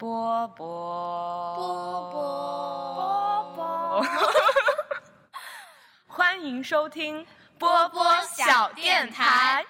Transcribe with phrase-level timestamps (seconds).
[0.00, 0.66] 波波
[1.56, 4.06] 波波波波，
[6.08, 7.26] 欢迎收听
[7.58, 9.62] 波波小电台。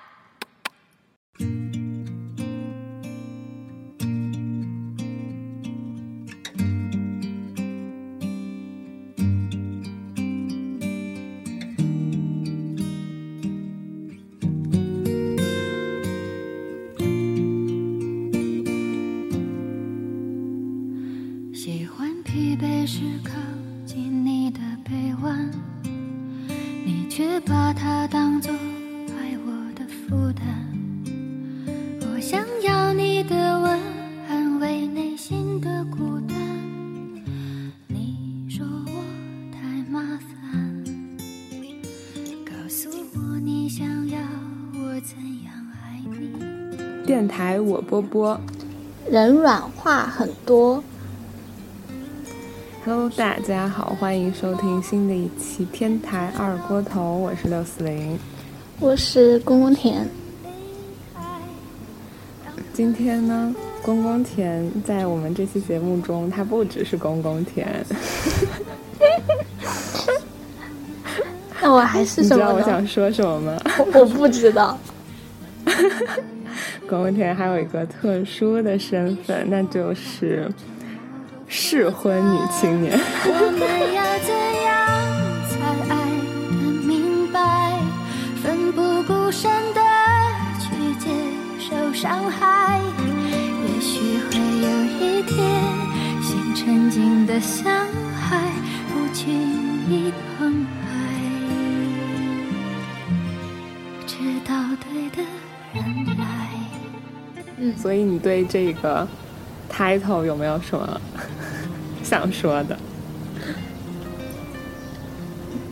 [47.90, 48.40] 波波。
[49.10, 50.82] 人软话很多。
[52.84, 58.16] Hello，大家好，欢迎收听新的一期天台二锅头，我是六四零。
[58.78, 60.06] 我是公公田，
[62.72, 67.84] 今天呢，公公田在我们这期节目中，他不只是公公田，
[71.60, 72.50] 那我还是你什么你？
[72.50, 73.60] 知道我想说什么吗？
[73.78, 74.78] 我我不知道。
[76.90, 80.50] 公公田还有一个特殊的身份，那就是
[81.46, 82.92] 适婚女青年。
[83.24, 83.62] 我们
[83.94, 84.68] 要怎样
[85.48, 85.54] 才
[85.88, 85.94] 爱
[86.50, 86.52] 得
[86.84, 87.38] 明白？
[88.42, 89.80] 奋不顾身的
[90.58, 90.66] 去
[90.98, 91.08] 接
[91.60, 92.80] 受伤害，
[93.68, 95.38] 也许会有一天，
[96.20, 97.86] 心沉静的像
[107.80, 109.06] 所以你对这个
[109.70, 111.00] title 有没有什么
[112.02, 112.76] 想说的？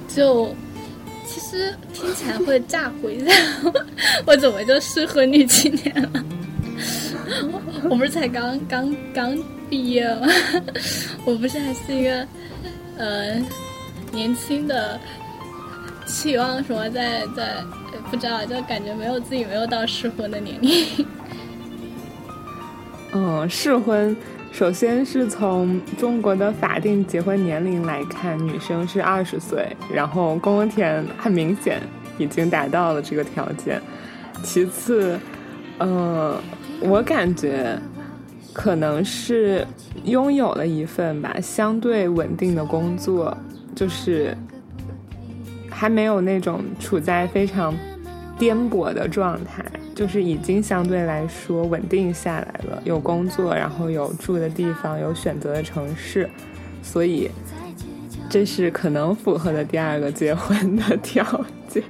[0.08, 0.54] 就
[1.26, 3.32] 其实听起来会炸回一下，
[4.26, 6.24] 我怎么就适合女青年了？
[7.88, 9.38] 我不是才刚刚刚
[9.68, 10.26] 毕业吗？
[11.24, 12.26] 我不是还是一个
[12.96, 13.36] 呃
[14.10, 14.98] 年轻的，
[16.06, 17.56] 期望什么在在
[17.92, 21.06] 呃不知道，就感觉没有自己没有到适婚的年龄。
[23.12, 24.14] 嗯，适婚
[24.52, 31.80] 首先是从中国的法定结婚年龄来看，女生是二十岁，然后公公田很明显
[32.18, 33.80] 已经达到了这个条件。
[34.42, 35.18] 其次，
[35.78, 36.36] 嗯，
[36.80, 37.78] 我感觉
[38.52, 39.66] 可能是
[40.04, 43.36] 拥有了一份吧相对稳定的工作，
[43.74, 44.36] 就是
[45.70, 47.74] 还没有那种处在非常
[48.38, 49.64] 颠簸的状态，
[49.98, 56.30] 就是已经相对来说稳定下来了，有工作，然后有住的地方，有选择的城市，
[56.84, 57.28] 所以
[58.30, 61.82] 这是可能符合的第二个结婚的条件。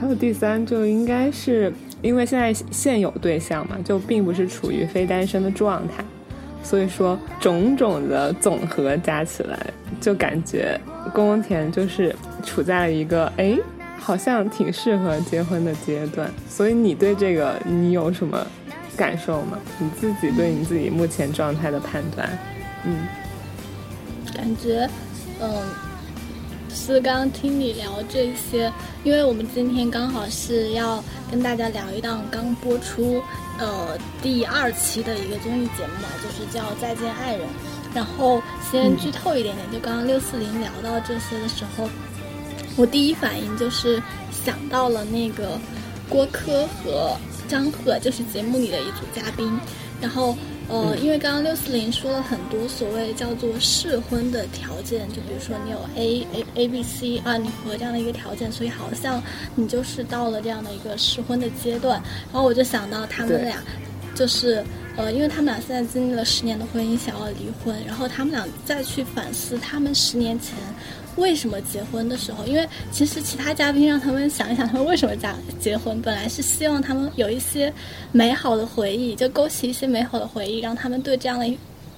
[0.00, 1.72] 还有第三，就应该是
[2.02, 6.04] 因为现在现有对象嘛，就并不是处于非单身的状态，
[6.62, 9.58] 所以说种种的总和加起来，
[10.00, 10.80] 就感觉
[11.12, 13.58] 公公田就是处在了一个哎，
[13.98, 16.32] 好像挺适合结婚的阶段。
[16.48, 18.46] 所以你对这个你有什么
[18.96, 19.58] 感受吗？
[19.78, 22.38] 你自己对你自己目前状态的判断？
[22.84, 23.06] 嗯，
[24.34, 24.88] 感觉，
[25.40, 25.48] 嗯，
[26.72, 28.72] 是刚刚听你聊这些，
[29.04, 33.22] 因为我们今天刚好是要跟大家聊一档刚播出
[33.58, 37.46] 呃第二期的一个综艺节目嘛，就是叫《再见爱人》。
[37.94, 41.88] 然后先剧透一点点，就刚刚六四零聊到这些的时候，
[42.78, 45.60] 我第一反应就是想到了那个
[46.08, 47.14] 郭柯和
[47.48, 49.60] 张赫，就是节目里的一组嘉宾，
[50.00, 50.34] 然后。
[50.70, 59.22] 呃，因为刚刚六四零说了很多所谓叫做适婚的条件，就比如说你有 A A A B C 啊，你符合这样的一个条件，所以好像
[59.54, 62.02] 你就是到了这样的一个适婚的阶段。
[62.30, 63.56] 然后我就想到他们俩，
[64.14, 64.62] 就是
[64.98, 70.52] 呃，因为他们俩现在经历了十年的婚姻，想要离婚，然后他们俩再去反思他们十年前。
[71.18, 72.44] 为什么结婚的时候？
[72.46, 75.28] 因为其实其他嘉宾让他们想一想，他们为什么结
[75.60, 77.72] 结婚，本来是希望他们有一些
[78.12, 81.46] 美好的回忆，就勾起一些美好的回忆，让他们对这样的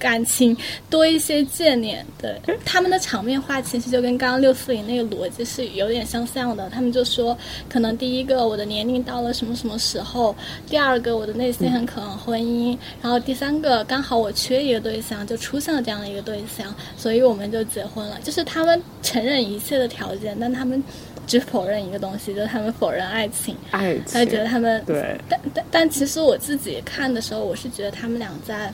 [0.01, 0.57] 感情
[0.89, 2.05] 多一些眷恋。
[2.19, 6.69] 对他们的场面话，其实就跟刚刚六四零那个逻辑是有点相像的。
[6.71, 7.37] 他们就说，
[7.69, 10.35] 可能第一个我的年龄到了什么什么时候，
[10.67, 18.19] 第二个我的内心很渴望婚姻，然后第三个刚好我缺一个对象，就出现了这样的一个对象，所以我们就结婚了。
[18.25, 20.83] 就是他们承认一切的条件，但他们
[21.27, 28.73] 只否认一个东西，就是他们否认爱情，爱情，他觉得他们对，但但但其实我自己看的时候，我是觉得他们俩在，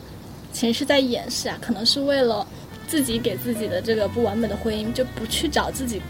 [0.56, 2.46] 其实是在掩饰啊，可能是为了
[2.88, 6.00] 自己给自己的这个不完美的婚姻，就不去找自己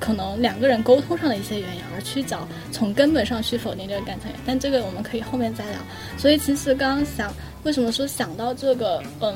[0.00, 4.28] 可能两个人沟通上的一些原因，而去找从根本上去否定这个感情。
[4.44, 5.78] 但这个我们可以后面再聊。
[6.18, 7.32] 所以其实刚刚想，
[7.62, 9.32] 为什么说想到这个，嗯，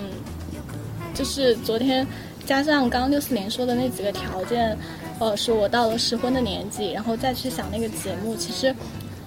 [1.14, 2.04] 就是昨天
[2.44, 4.76] 加上刚刚六四零说的那几个条件。
[5.18, 8.74] 呃，说我到了适婚的年纪，然后再去想那个节目，其实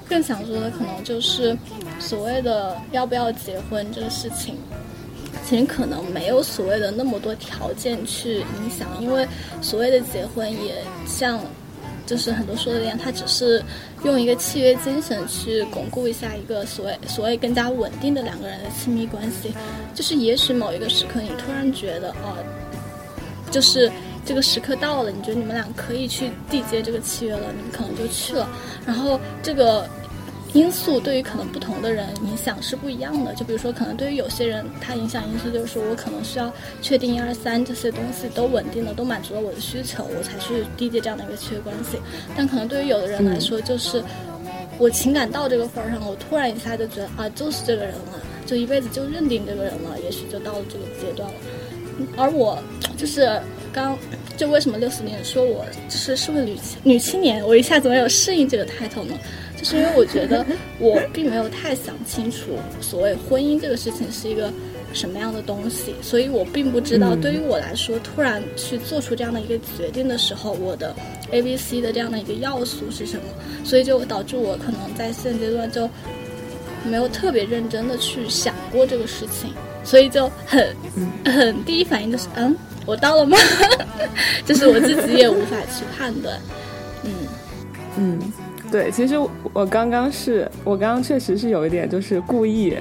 [0.07, 1.57] 更想说的可能就是
[2.00, 4.56] 所谓的要不要结婚这个事情，
[5.46, 9.28] 其实可能没有所谓的那么多条件去影响，因为
[9.62, 11.40] 所谓的结婚也像
[12.06, 13.64] 就是很多说的一样，它只是
[14.04, 19.54] 用一个契约精神去巩固一下一个所谓所谓更加稳定的两个人的亲密关系，
[19.94, 22.38] 就是也许某一个时刻你突然觉得哦，
[23.52, 23.92] 就是。
[24.25, 28.48] 这个时刻到了，你觉得你们俩可以去缔结这个契约了，你们可能就去了。
[28.86, 29.90] 然后这个
[30.54, 33.34] 因素对于可能不同的人影响是不一样的。
[33.36, 36.51] 就比如说，可能对于有些人，他影响因素就是说我可能需要
[36.81, 41.98] 确定一二三这些东西都稳定了，都满足了我的需求，我才去缔结这样的一个契约关系。
[42.36, 44.04] 但可能对于有的人来说，就是
[44.78, 51.36] 我情感到这个份儿上，我突然一下就觉得啊，就是这个人了，就一辈子就认定这个人了，也许就到了这个阶段了。
[52.18, 52.57] 而我
[52.98, 53.40] 就是。
[53.72, 53.96] 刚
[54.36, 59.13] 就为什么六四年说我是是个女女青年，我一下子没有适应这个 title 呢？
[59.60, 60.46] 就是因为我觉得
[60.80, 64.50] 我并没有太想清楚所谓婚姻这个事情是一个
[64.94, 70.96] 什么样的东西，所以我并不知道对于我来说，突然去做出这样的一个决定的时候，我的
[71.32, 73.24] A、B、C 的这样的一个要素是什么，
[73.66, 75.90] 所以就导致我可能在现阶段就
[76.86, 79.52] 没有特别认真的去想过这个事情，
[79.84, 80.76] 所以就很
[81.26, 82.56] 很第一反应就是嗯。
[82.86, 83.38] 我到了吗？
[84.48, 86.40] 就是我自己也无法去判断。
[87.04, 87.12] 嗯
[87.98, 88.34] 嗯，
[88.71, 89.16] 对，其实
[89.51, 92.75] 我刚刚是我刚刚确实是有一点，就是故意，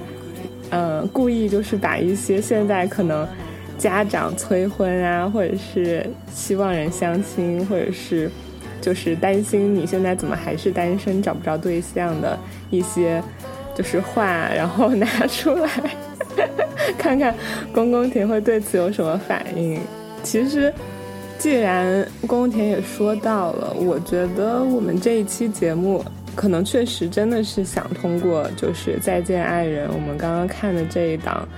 [0.71, 3.27] 嗯，故意就是把一些现在可能
[3.79, 8.31] 家长催婚啊，或者是希望人相亲，或者是
[8.83, 12.39] 就是担心你现在怎么还是单身找不着对象的
[12.71, 13.23] 一些
[13.75, 15.71] 就是话，然后拿出来
[16.99, 17.35] 看看
[17.73, 19.81] 公公田会对此有什么反应。
[20.23, 20.73] 其实，
[21.39, 26.05] 既然宫田也说到了，我觉得我们这一期节目
[26.35, 31.49] 可能确实真的是想通过，就是再见爱人，我们刚刚看的这一档，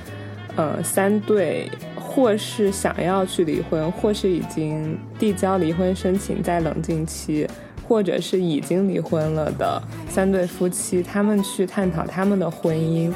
[0.54, 1.66] 呃，三对
[1.96, 7.48] 或是想要去离婚，或是已经递交离婚申请在冷静期，
[7.88, 13.10] 或者是已经离婚了的三对夫妻，他们去探讨他们的婚姻，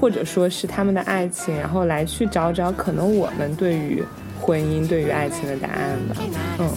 [0.00, 4.04] 或者说是他们的爱情，然后来去找找可能我们对于。
[4.40, 6.16] 婚姻对于爱情的答案吧，
[6.58, 6.68] 嗯。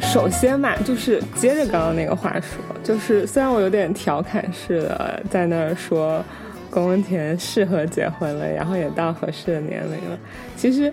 [0.00, 6.24] 首先嘛，就是接着刚刚那个话说，就是虽然我有点调侃式的在那儿说，
[6.70, 10.18] 宫田适合结婚了，然后也到合适的年龄了，
[10.56, 10.92] 其实。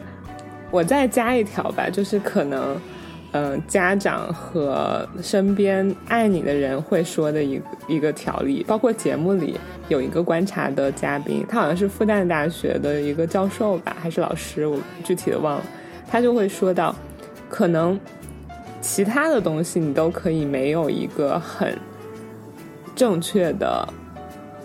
[0.72, 2.76] 我再加一条吧，就是可能，
[3.32, 9.58] 嗯，家长和身边爱你的人会说的一个一个条例，包括节目里
[9.88, 15.64] 有一个观察的嘉宾，他好像是复旦大学的一个教授吧，还是老师，我具体的忘了，
[16.10, 16.94] 他就会说到，
[17.48, 17.98] 可能
[18.82, 21.78] 其他的东西你都可以没有一个很
[22.96, 23.88] 正确的，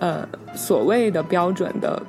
[0.01, 2.03] 呃，所谓的标准的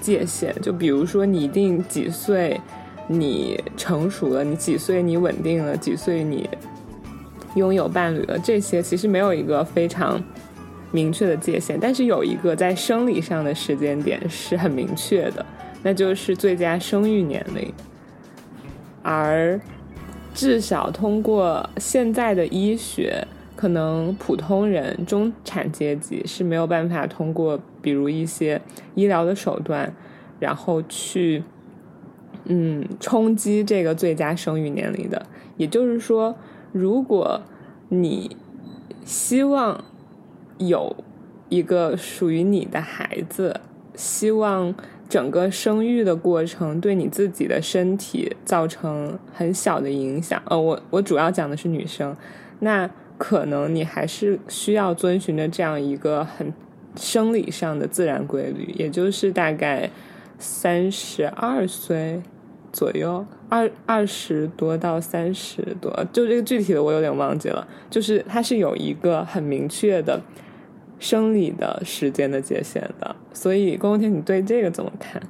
[0.00, 2.60] 界限，就比如说你一定几岁。
[3.10, 5.02] 你成熟了，你几岁？
[5.02, 6.22] 你稳定了，几岁？
[6.22, 6.46] 你
[7.54, 8.38] 拥有伴侣了？
[8.38, 10.22] 这些其实没有一个非常
[10.92, 15.44] 明确的界限，但是有一个在生理上的时间点是很明确的，
[15.82, 17.72] 那就是最佳生育年龄。
[19.02, 19.58] 而
[20.34, 28.60] 至少通过现在的医学，可能普通人、中产阶级是没有办法通过，比如一些
[28.94, 29.90] 医疗的手段，
[30.38, 31.42] 然后去。
[32.50, 35.26] 嗯，冲击这个最佳生育年龄的，
[35.58, 36.34] 也就是说，
[36.72, 37.42] 如果
[37.90, 38.36] 你
[39.04, 39.84] 希望
[40.56, 40.96] 有
[41.50, 43.60] 一个属于你的孩子，
[43.94, 44.74] 希望
[45.08, 52.16] 整个生育的过程对你自己的身体造成很小的影响，呃，我我主要讲的是女生，
[52.60, 52.88] 那
[53.18, 56.50] 可能你还是需要遵循着这样一个很
[56.96, 59.90] 生理上的自然规律，也就是大概
[60.38, 62.22] 三十二岁。
[62.72, 67.66] 左右，二二十多到三十多，就这个具体的我有点忘记了。
[67.90, 70.20] 就是它是有一个很明确的
[70.98, 75.22] 生理的时间的界限的，所以宫宫天，你对这个怎么看？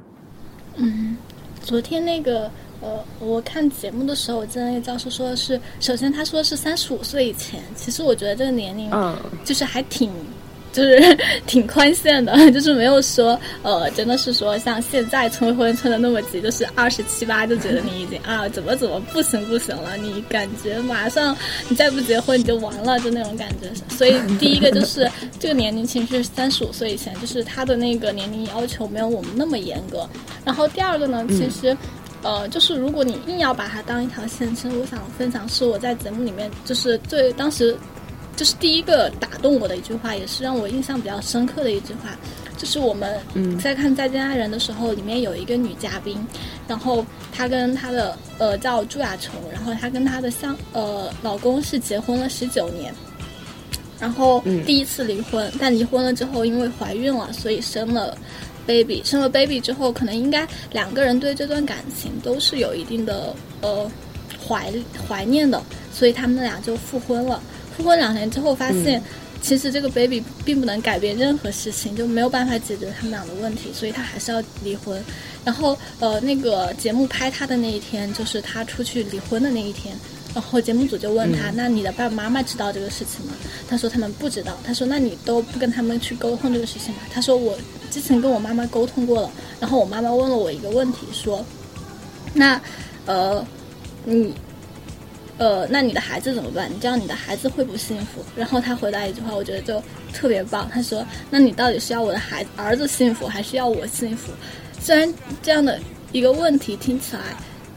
[0.77, 1.17] 嗯，
[1.63, 10.11] 昨天那个呃，我看节目的时候，我记得那个教授说的是，首先他说是三十五岁以前，其实我觉得这个年龄，嗯，就是还挺。
[10.79, 21.37] 就是挺宽限的， 就是没有说呃，真的是说像现在催婚催的那么急，就是二十七八就觉得你已经啊怎么怎么不行不行了，你感觉马上
[21.69, 23.69] 你再不结婚你就完了，就那种感觉。
[23.97, 30.09] 所以第一个就是这个年龄其实是三十五岁以前，就是他的那个年龄要求没有我们那么严格。
[30.45, 31.77] 然后第二个呢，其实
[32.23, 37.77] 呃，就是如果你硬要把它当一条线，其实我想分享是我在节目里面就是最当时。
[38.39, 42.17] 就是第一个打动我的一句话，也是让我印象比较深刻的一句话，
[42.57, 43.21] 就是我们
[43.61, 46.17] 在看《再见爱人》的时候，里面有一个女嘉宾，
[46.69, 52.95] 然后她跟她的呃叫朱亚琼，然后她跟她的相呃老公是结婚了十九年，
[53.99, 58.17] 然后第一次离婚，但离婚了之后因为怀孕了，所以生了
[58.69, 63.91] baby，生了 baby 之后，可能应该两个人对这段感情都是有一定的呃
[64.47, 64.73] 怀
[65.09, 65.61] 怀念的，
[65.93, 67.43] 所以他们俩就复婚了。
[67.79, 69.01] 复婚两年之后，发现
[69.41, 75.03] 其实这个 baby 并不能改变任何事情，就没有办法解决他们俩的问题，所以他还是要离婚。
[75.45, 79.97] 然后，呃，那个节目拍他的那一天，就是他出去离婚的那一天。
[80.35, 83.33] 然后节目组就问他：“那你的爸爸妈妈知道这个事情吗？”
[83.67, 87.57] 他说：“他们不知道。”他说：“那你都不跟他们去沟通这个事情吗？”他说：“我
[87.91, 91.45] 之前跟我妈妈沟通过了。”然后我妈妈问了我一个问题，说
[92.35, 92.61] ：“那，
[93.07, 93.45] 呃，
[94.05, 94.35] 你？”
[95.39, 96.69] 呃，那你的孩子怎么办？
[96.69, 98.25] 你这样你的孩子会不幸福？
[98.37, 99.81] 然后他回答一句话，我觉得就
[100.13, 100.69] 特别棒。
[100.69, 104.33] 他说：“那你到底是要我的孩子儿子幸福，还是要我幸福？”
[104.81, 105.79] 虽然这样的
[106.11, 107.23] 一个问题听起来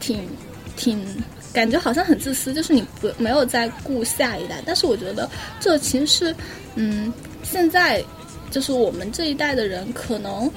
[0.00, 0.28] 挺
[0.76, 1.06] 挺
[1.52, 4.60] 感觉好像很自私，就是你不没有在顾下一代。
[4.66, 6.34] 但是我觉得这其实是，
[6.74, 7.12] 嗯，
[7.44, 8.04] 现在
[8.50, 10.50] 就是我们这一代的人可能。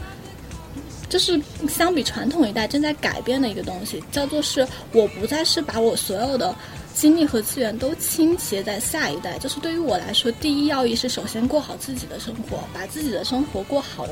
[1.08, 6.54] 就是相比传统一代正在改变的一个东西，叫做是我不再是把我所有的
[6.96, 9.38] 精力和资源都倾斜在下一代。
[9.38, 14.08] 就是对于我来说，第一要义是首先过好自己的生活，把自己的生活过好。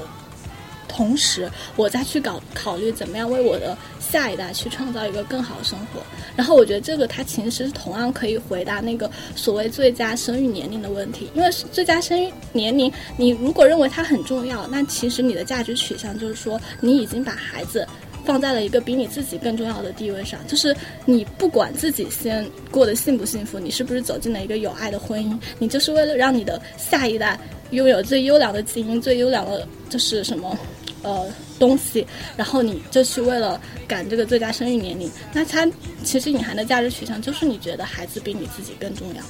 [0.86, 6.00] 同时，我再去搞考虑怎么样为我的下一代去创造一个更好的生活。
[6.36, 11.32] 然后，我觉得这个它其实是同样可以回答那个所谓最佳生育年龄的问题。
[11.34, 17.88] 因为最佳生育年龄，你如果认为它很重要，那其实你的价值取向就是说，你已经把孩子
[18.26, 20.40] 放在了一个比你自己更重要的地位上。
[20.48, 20.76] 就是
[21.06, 27.40] 你不管自己先过得幸不幸福，你是不是走进了一个有爱的婚姻，你就是为了让你的下一代
[27.72, 30.58] 拥有最优良的基因、最优良的，就是什么？
[31.02, 31.28] 呃，
[31.60, 35.70] 东西，然后你就去为了赶这个最佳生育年龄，那它
[36.02, 39.22] 其实隐含的价值取向就是你觉得孩子比你自己更重要。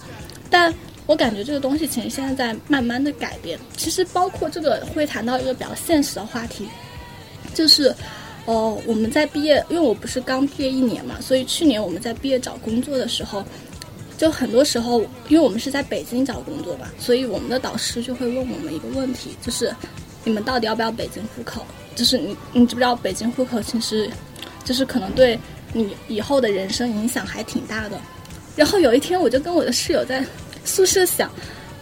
[0.51, 0.71] 但
[1.07, 3.57] 我感觉这个东西其实现在在慢慢的改变。
[3.75, 6.67] 其实包括这个会谈到一个比较现实的话题，
[7.55, 7.91] 就是，
[8.45, 13.43] 哦，我们在毕业，因为我不是刚毕业一年嘛，所以去年我们在毕业找工作的时候，
[14.17, 19.73] 就很多时候，因为我们是在北京找工作吧，所以我们的导师就会问我们一个问题，就是。
[20.25, 21.65] 你们到底要不要北京户口？
[21.95, 24.09] 就是你，你知不知道北京户口其实，
[24.63, 25.37] 就是可能对
[25.73, 27.99] 你以后的人生影响还挺大的。
[28.55, 30.25] 然后有一天，我就跟我的室友在
[30.63, 31.29] 宿舍想，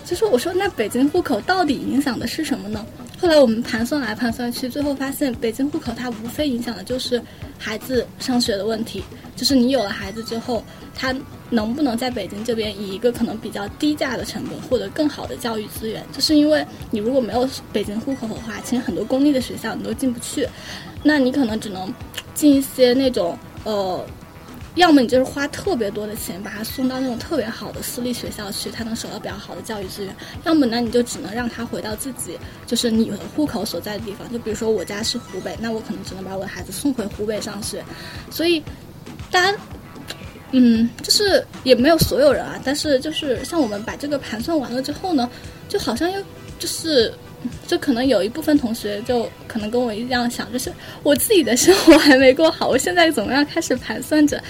[0.04, 2.84] 就说：“我说那北京户口到底影响的是什么呢？”
[3.22, 7.22] 后来我们盘算来盘算去，最后发现北京户口它无非影响的就是
[7.60, 9.04] 孩子上学的问题，
[9.36, 10.64] 就是你有了孩子之后，
[10.96, 11.16] 他
[11.52, 16.04] 能不能在北京这边以一个可能比较低价的成本获得更好的教育资源？
[16.12, 20.48] 就是因为你如果没有北京户口的话，其实很多公立的学校你都进不去，
[21.04, 21.94] 那你可能只能
[22.34, 24.04] 进一些那种呃。
[24.76, 30.14] 要么你就是花特别多的钱把他送到那种特别好的私立学校去，他能收到比较好的教育资源；
[30.46, 34.32] 要么呢，你就只能让他回到自己就是你的户口所在的地方。
[34.32, 37.84] 就比如说我家是湖北，那我可能只能把我的孩子送回湖北上学。
[38.30, 38.64] 所以，
[39.30, 39.54] 当然，
[40.52, 45.30] 嗯，就是也没有所有人啊，但是就是像我们把这个盘算完了之后呢，
[45.68, 46.18] 就好像又
[46.60, 47.14] 就是。
[47.68, 50.72] 就可能有一部分同学就可能跟我一样想，就是
[51.04, 54.42] 我自己的生活还没过好，我现在怎么样开始盘算着，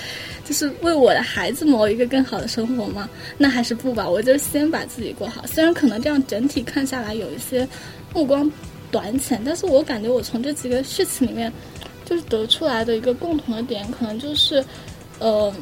[0.43, 3.09] 就是为我的孩子谋一个更好的生活吗？
[3.37, 5.45] 那还是不吧，我就先把自己过好。
[5.47, 7.67] 虽然可能这样整体看下来有一些
[8.13, 8.51] 目光
[8.91, 11.51] 短浅，但是我感觉我从这几个事情里面，
[12.03, 14.63] 就是得出来的一个共同的点，可能就是，
[15.19, 15.53] 呃，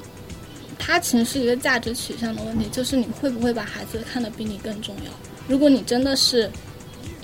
[0.79, 5.11] 它其实是一个价值取向的问题，就是你会不会把孩子看得比你更重要？
[5.47, 6.49] 如果你真的是。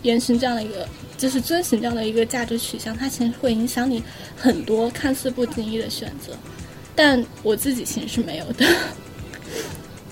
[0.06, 4.04] 言行这样的一个就是遵循这样的一个价值取向，它其实会影响你
[4.38, 6.34] 很多看似不经意的选择。
[6.96, 8.66] 但我自己其实是没有的。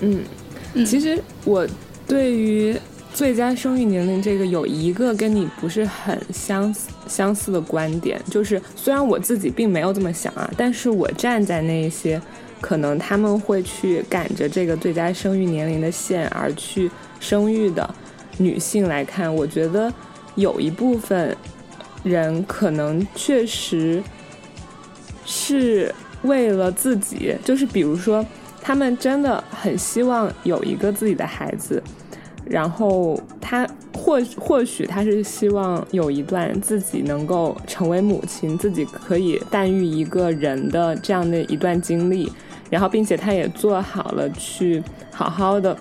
[0.00, 0.22] 嗯，
[0.84, 1.66] 其实我
[2.06, 2.76] 对于
[3.14, 6.74] 最佳生育年龄这个有一个跟你不是很相
[7.06, 12.20] 相似的观点，就是虽然我自己并没有这么想啊，但是我站在那些
[12.60, 17.94] 可能他们会去赶着这个最佳生育年龄的线而去生育的
[18.38, 19.92] 女性来看，我觉得
[20.34, 21.36] 有一部分
[22.02, 24.02] 人可能确实
[25.24, 28.24] 是为了自己，就是比如说。
[28.66, 31.82] 他们真的很希望有一个自己的孩子，
[32.46, 42.32] 然后他或或许他是希望有一段自己能够成为母亲，自己可以诞育一个人的这样的一段经历，
[42.70, 45.76] 然后并且他也做好了去好好的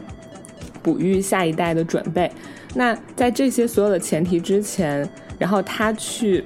[0.84, 2.30] 哺育下一代的准备。
[2.75, 5.10] 那在这些所有的前提之前，
[5.40, 6.44] 然后他去。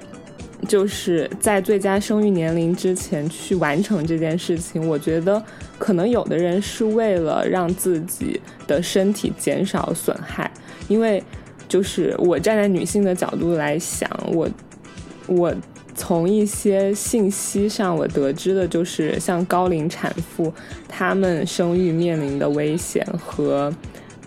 [0.68, 5.42] 就是在最佳生育年龄之前去完成这件事情，我觉得
[5.78, 10.52] 可能有的人是为了让自己的身体减少损害，
[10.88, 11.24] 因为
[11.70, 14.50] 就是我站在女性的角度来想，我
[15.28, 15.54] 我
[15.94, 20.52] 从一些信息上我得知的就是像高龄产妇
[20.90, 23.72] 她们生育面临的危险和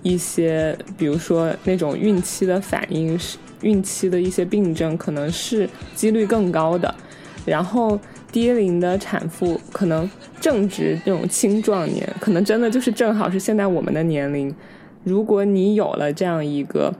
[0.02, 3.38] 一些比如说那种孕期的反应是。
[3.62, 6.95] 孕期的一些病症可能是几率更高的，
[7.45, 8.00] 然后
[8.33, 14.50] 低龄的产妇可能正值这种青壮年，可能真的就是正好是现在我们的年龄。
[15.04, 16.90] 如果你有了这样一个，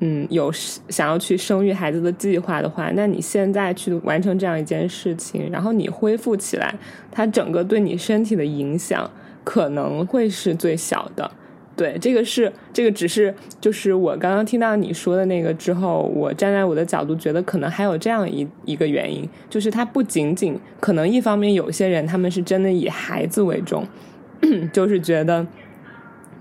[0.00, 6.74] 嗯，有想要去生育孩子的计划的话，那你现在去完成这样一件事情，然后你恢复起来，
[7.10, 9.10] 它整个对你身体的影响
[9.42, 11.30] 可能会是最小的。
[11.74, 23.86] 对，这个是这个只是就是我刚刚听到你说的那个之后，我站在我的角度觉得可能还有这样一一个原因，就是它不仅仅可能一方面有些人他们是真的以孩子为重，
[24.70, 25.46] 就是觉得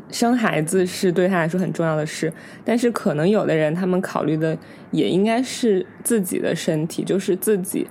[0.10, 2.34] 生孩子是对他来说很重要的事，
[2.66, 4.58] 但是可能有的人他们考虑的
[4.92, 7.88] 也应该是自己的身体，就是自己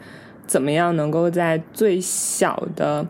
[0.47, 3.07] 怎么样能够在最小的。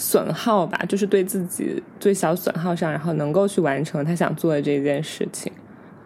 [0.00, 5.52] 损耗吧，就是对自己最小损耗上，然后能够去完成他想做的这件事情。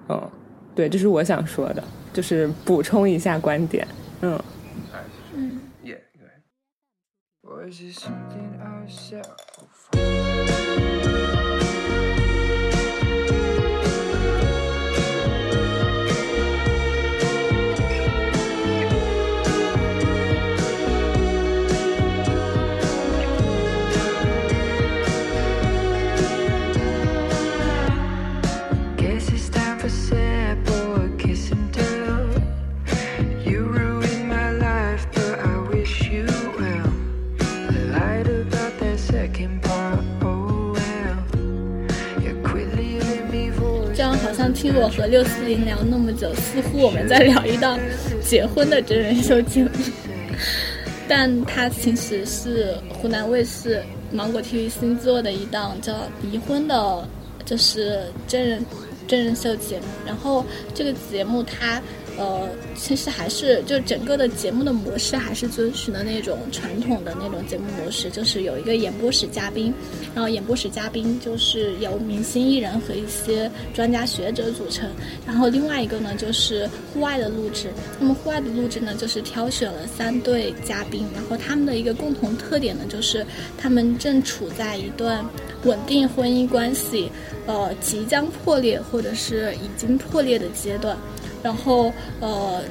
[0.08, 0.30] 嗯，
[0.74, 3.86] 对，这是我想说的，就是补充一下观点。
[4.22, 4.42] 嗯。
[5.34, 5.60] 嗯。
[44.54, 47.78] 听我和六四零聊那么久，似乎我们在聊一档
[48.22, 49.70] 结婚的真人秀节目，
[51.08, 57.08] 但它其实是湖南卫视芒果 TV 新做的一档叫《离婚》的，
[57.44, 58.64] 就是真人
[59.06, 59.84] 真人秀节目。
[60.06, 61.82] 然后这个节目它。
[62.16, 69.74] 呃，其实还是就整个的节目的模式还是遵循的那种传统的那种节目模式，就是有一个演播室嘉宾，
[70.14, 74.88] 然后演播室嘉宾就是由明星艺人和一些专家学者组成，
[75.26, 77.68] 然后另外一个呢就是户外的录制。
[77.98, 83.26] 那么户外的录制呢，就是挑选了三对嘉宾，然后他们的一个共同特点呢，就是
[83.58, 85.24] 他们正处在一段
[85.64, 87.10] 稳定婚姻关系，
[87.46, 90.96] 呃，即将破裂或者是已经破裂的阶段。
[91.44, 92.64] 然后，呃，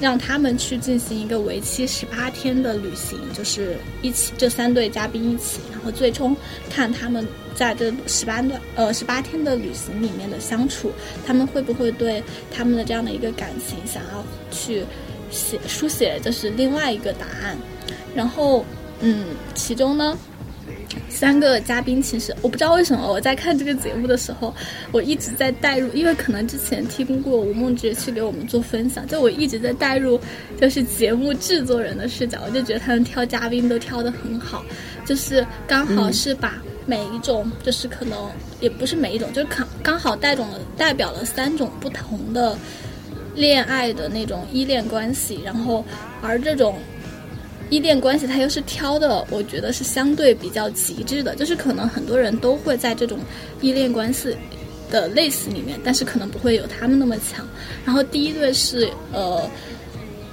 [0.00, 6.34] 让他们去进行一个为期十八天的旅行，就是一起这三对嘉宾一起，然后最终
[6.70, 10.92] 看他们在这十八段呃十八天的旅行里面的相处，
[11.26, 12.22] 他们会不会对
[12.54, 14.84] 他们的这样的一个感情想要去
[15.32, 17.58] 写书写，这是另外一个答案。
[18.14, 18.64] 然后，
[19.00, 20.16] 嗯，其中呢。
[21.08, 24.54] 三个嘉宾，其实我不知道为什么我在看这个节目的时候，
[24.90, 30.18] 我一直在带入，因为可能之前听过吴梦洁去给我们做分享，就我一直在带入，
[30.60, 34.64] 就是节目制作人的视角，我就觉得他们挑嘉宾都挑得很好，
[35.04, 38.18] 就是刚好是把每一种，就是可能
[38.60, 42.58] 也不是每一种，就是刚刚好带种了代表了三种不同的
[43.34, 45.84] 恋爱的那种依恋关系，然后
[46.20, 46.76] 而这种。
[47.70, 53.18] 依恋关系，它又是挑的，我觉得是相对比较极致的，就是可能很多人都会在这种
[53.62, 54.36] 依恋关系
[54.90, 57.46] 的类似里面，但是可能不会有他们那么强。
[57.84, 59.48] 然后第一对是呃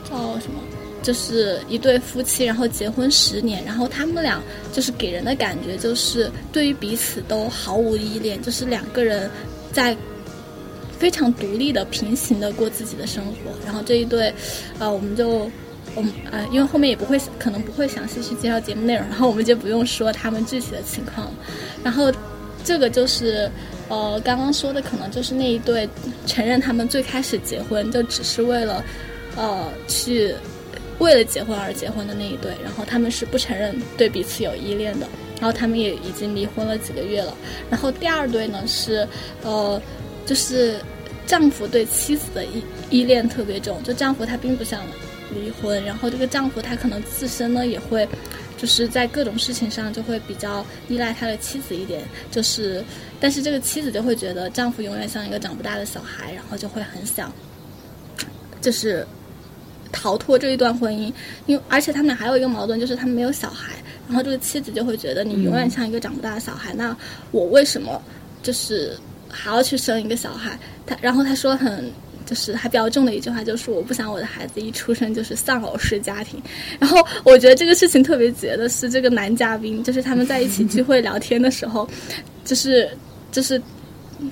[0.09, 0.59] 叫什么？
[1.03, 4.41] 就是一对夫妻，然后结婚十年，然后他们俩
[4.73, 9.29] 就是给人的感觉就是对于彼此都毫无依恋，就是两个人
[9.71, 9.95] 在
[10.97, 13.33] 非常独立的、平行的过自己的生活。
[13.63, 14.33] 然后这一对，
[14.79, 15.49] 呃，我们就，
[15.97, 21.29] 我们呃，因为后面也不会可能不会详细去介绍节目内容，然后我们就不用说他们具体的情况。
[21.83, 22.13] 然后
[22.63, 23.49] 这个就是
[23.89, 25.89] 呃刚刚说的，可能就是那一对
[26.25, 28.83] 承认他们最开始结婚就只是为了
[29.35, 30.33] 呃去。
[30.99, 35.07] 为了结婚而结婚的那一对，然后他们是不承认对彼此有依恋的，
[35.39, 37.37] 然后他们也已经离婚了几个月了。
[37.69, 39.07] 然后第二对呢是，
[39.43, 39.79] 呃，
[40.25, 40.79] 就是
[41.27, 44.81] 丈夫对妻子的依依恋特别重，就丈夫他并不想
[45.37, 48.07] 离婚，然后这个丈夫他可能自身呢也会，
[48.57, 52.83] 就是在各种事情上就会比较依赖他的妻子一点，就是，
[53.19, 57.31] 但是这个妻子就会觉得丈夫永远像一个长不大的小孩，然后就会很想，
[58.61, 59.05] 就是。
[59.89, 61.11] 逃脱这一段婚姻，
[61.45, 63.73] 因为而且他们俩还有一个矛盾，就是他们没有小孩。
[64.05, 66.95] 然后这个妻子就会觉得你永远像一个长不大的小孩，那
[67.31, 67.99] 我为什么
[68.43, 68.97] 就是
[69.29, 70.59] 还要去生一个小孩？
[70.85, 71.89] 他然后他说很
[72.27, 76.39] 就是还比较重的一句话，就是我不想我的孩子一出生就是丧偶式家庭。
[76.77, 81.89] 然后我觉得这个事情特别绝的是，这个男嘉宾就是他们在一起聚会聊天的时候，
[82.45, 82.87] 就是
[83.31, 83.59] 就是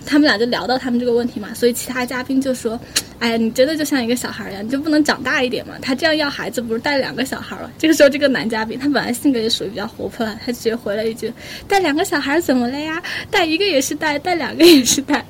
[0.06, 2.80] 他们俩就聊到他们这个问题嘛，所以其他嘉宾就说。
[3.18, 5.76] 哎呀，你真的就像一个小孩一样，你就不能长大一点吗？
[5.82, 7.72] 他这样要孩子，不是带两个小孩了？
[7.78, 11.32] 这个时候，这个男嘉宾他本来性格也属于比较活泼，他直接回了一句
[11.66, 13.02] ：“带两个小孩怎么了呀？
[13.32, 15.26] 带一个也是带，带两个也是带。”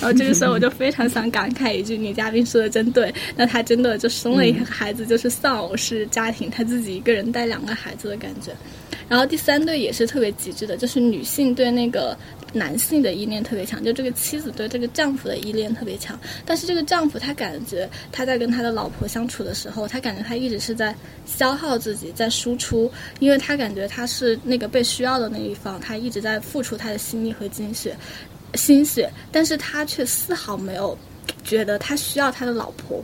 [0.00, 8.50] 然后这个时候，我就非常想感慨一句：“女嘉宾说的真对。”那她真的就生了一个孩子，就是丧偶式家庭，她自己一个人带两个孩子的感觉。
[9.08, 12.16] 然后第三对也是特别极致的，就是女性对那个。
[12.52, 16.18] 男性的依恋特别强，就这个妻子对这个丈夫的依恋特别强。
[16.44, 20.92] 但是这个丈夫他感觉他在跟他的老婆相处的时候，他感觉他一直是在
[21.24, 27.96] 消耗自己，在输出，因为他感觉他是那个被需要的那一方，他一直在付出他的心力和精血、
[28.54, 30.96] 心血，但是他却丝毫没有
[31.44, 33.02] 觉得他需要他的老婆。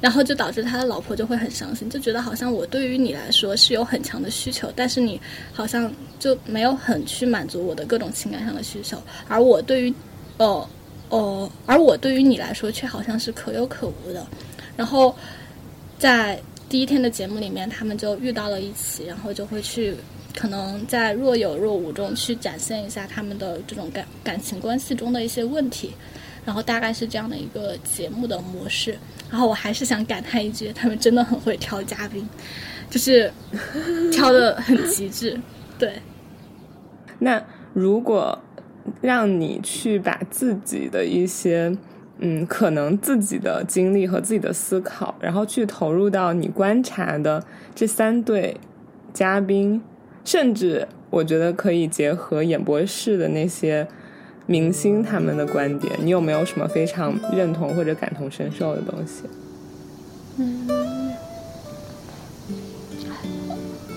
[0.00, 5.18] 然后就导致他的老婆就会很伤心，就觉得好像我对于你来说是有很强的需求，但是你
[5.50, 9.94] 好像就没有很去满足我的各种情感上的需求，而我对于，
[10.36, 10.68] 哦
[11.08, 14.26] 哦，而我对于你来说却好像是可有可无的。
[14.76, 15.14] 然后
[15.98, 19.96] 在第一天的节目里面，他们就遇到了一起，然后就会去
[20.34, 25.92] 可能在若有若无中去展现一下他们的这种感感情关系中的一些问题。
[26.46, 28.94] 然后大概是这样的一个节目的模式，
[29.30, 32.28] 然后我还是想感叹一句，他们真的很会挑嘉宾，
[32.90, 33.32] 就是
[34.12, 35.40] 挑的很极致。
[35.78, 35.94] 对，
[37.18, 37.42] 那
[37.72, 38.38] 如果
[39.00, 41.74] 让你去把自己的一些
[42.18, 47.42] 嗯，可能自己的经历和自己的思考，然后去投入到你观察的
[47.74, 48.54] 这三对
[49.14, 49.80] 嘉宾，
[50.24, 53.86] 甚至我觉得可以结合演播室的那些。
[54.46, 59.22] 明星他们的观点，你有没有什么非常认同或者感同身受的东西？
[60.36, 60.68] 嗯，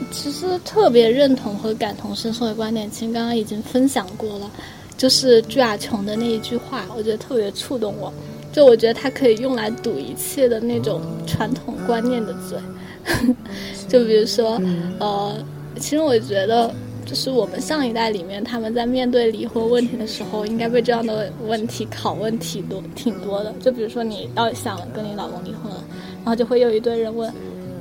[0.09, 4.49] 其实特别认同和感同身受的观点，其实刚刚已经分享过了。
[4.95, 8.13] 就是朱亚琼的那一句话，我觉得特别触动我。
[8.53, 12.57] 就我觉得它可以用来堵一切的那种传统观念的嘴。
[13.89, 14.61] 就比如说，
[14.97, 15.45] 呃，
[15.77, 16.73] 其实我觉得。
[17.07, 23.53] 就是我们上一代里面，他们在面对离婚问题的时候，应该被这样的问题拷问挺多挺多的。
[23.61, 25.71] 就比如说，你要想跟你老公离婚，
[26.17, 27.33] 然后就会有一堆人问：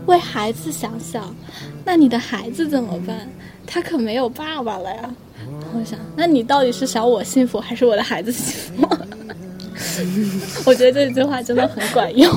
[0.07, 1.35] 为孩子想想，
[1.85, 3.29] 那你的孩子怎么办？
[3.67, 5.13] 他可没有爸爸了呀。
[5.75, 8.89] 我想，那你到底是想我幸福，还是我的孩子幸福？
[10.71, 12.31] 我觉得这句话真的很管用。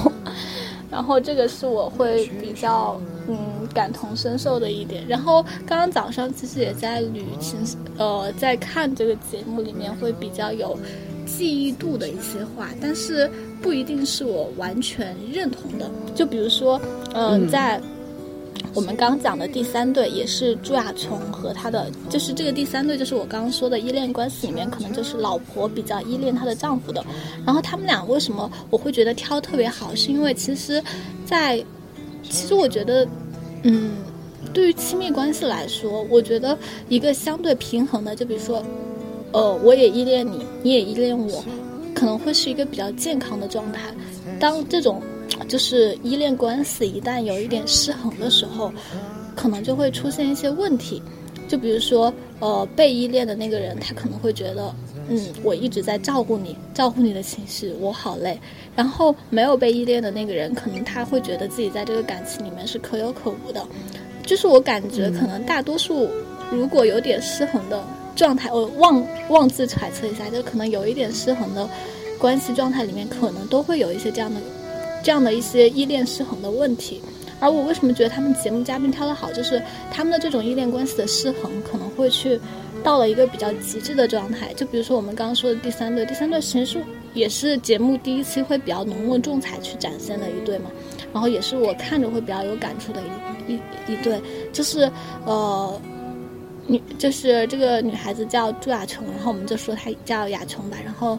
[0.92, 3.38] 然后这个是我会比较嗯。
[3.72, 7.60] 感同身受的一点，然后刚刚早上其实也在捋清，
[8.00, 10.76] 呃，在看这个节目里面会比较有
[11.24, 13.30] 记忆度的一些话，但是
[13.62, 15.88] 不一定是我完全认同的。
[16.16, 16.82] 就比如说，
[17.14, 17.80] 嗯，在
[18.74, 27.04] 我们刚讲的第三对，也是朱亚琼和他的，就是这个第三对，就是我刚刚说的依恋关系里面，可能就是老婆比较依恋她的丈夫的。
[27.46, 30.82] 然后他们俩为什么我会觉得挑特别好，是因为其实，
[31.26, 31.58] 在
[32.24, 33.08] 其实我觉得。
[33.64, 33.92] 嗯，
[34.54, 38.64] 对于亲密关系来说，我觉得一个相对平衡的，就比如说，
[39.34, 41.44] 呃，我也依恋你，你也依恋我，
[41.94, 43.94] 可能会是一个比较健康的状态。
[44.40, 45.02] 当这种
[45.50, 48.72] 就是依恋关系一旦有一点失衡的时候，
[49.36, 51.02] 可能就会出现一些问题。
[51.48, 54.72] 就比如说，呃，被依恋的那个人，他可能会觉得
[55.10, 58.40] 嗯，我一直在照顾你，照顾你的情绪，我好累。
[58.76, 63.66] 然后没有被依恋的那个人，可能他会觉得自己在这个感情里面是可有可无的。
[64.28, 66.08] 就是我感觉，可能大多数
[66.52, 67.84] 如果有点失衡的
[68.16, 71.68] 状态，我妄妄自揣测一下，就可能有一点失衡的
[72.20, 74.40] 关系状态里面，可能都会有一些这样的
[75.04, 77.02] 这样的一些依恋失衡的问题。
[77.42, 82.38] 而我为什么觉得他们节目嘉宾挑的好，就是他们的这种依恋关系的失衡，可能会去
[82.84, 84.54] 到了一个比较极致的状态。
[84.56, 86.84] 就比如说我们刚刚说的第三对，第三对其实是
[87.14, 90.70] 也是节目第一期会比较浓墨重彩去展现的一对嘛，
[91.14, 93.02] 然后也是我看着会比较有感触的
[93.48, 94.92] 一一一对，就是
[95.26, 95.82] 呃
[96.68, 101.18] 女就是这个女孩子叫朱雅琼，然后我们就说她叫雅琼吧，然后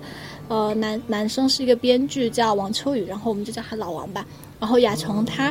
[0.50, 4.26] 呃男男生是一个编剧叫王秋雨，然后我们就叫他老王吧，
[4.58, 5.50] 然后雅琼他。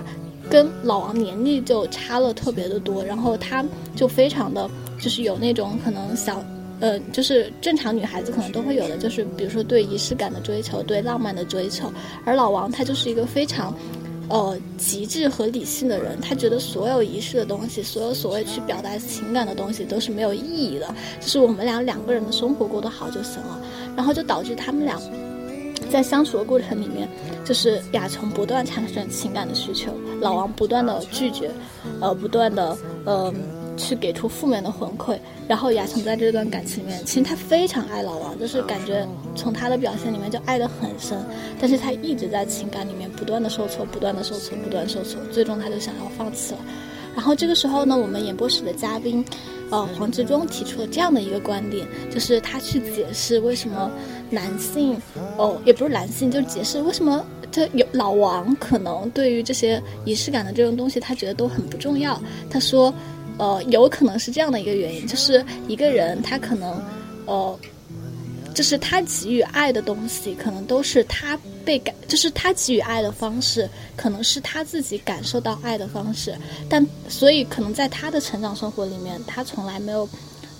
[0.49, 3.63] 跟老王年龄就差了特别的多，然后他
[3.95, 4.67] 就非常的，
[4.99, 6.43] 就是有那种可能小，
[6.79, 11.91] 呃，就是正常女孩子可能都会有的，就是比如说对仪式感的追求，对浪漫的追求。
[12.25, 13.71] 而老王他就是一个非常，
[14.29, 20.87] 呃，极致和理性的人，他觉得所有仪式的东西，所有所谓去表达情感的东西都是没有意义的，
[21.19, 23.59] 就是我们俩两个人的生活过得好就行了，
[23.95, 24.99] 然后就导致他们俩。
[25.89, 27.09] 在相处的过程里面，
[27.43, 31.49] 就是亚琼不断产生情感的需求，老王不断的拒绝，
[31.99, 33.33] 呃，不断的呃
[33.79, 35.17] 去给出负面的回馈。
[35.47, 41.17] 然后雅琼在这段感情里面，其实她非常爱老王，就是感觉从他的表现里面就爱得很深。
[41.59, 46.59] 但是她一直在情感里面不断的受挫，不断的受挫，不断受挫，最终她就想要放弃了。
[47.15, 49.25] 然后这个时候呢，我们演播室的嘉宾，
[49.71, 53.89] 呃，黄志忠提出了这样的一个观点，就是他去解释为什么。
[54.31, 54.95] 男性，
[55.37, 62.21] 哦，也不是男性，就是解释为什么他有老王可能对于这些仪式感的这种东西，他觉得都很不重要。
[62.47, 62.93] 他说，
[63.39, 66.79] 呃，有可能是这样的一个原因，就是一个人他可能，
[67.25, 67.59] 呃，
[68.53, 76.37] 就是他给予爱的东西，可能都是他被感，就是他给予爱的方式，可能是他自己感受到爱的方式。
[76.69, 80.07] 但所以可能在他的成长生活里面，他从来没有。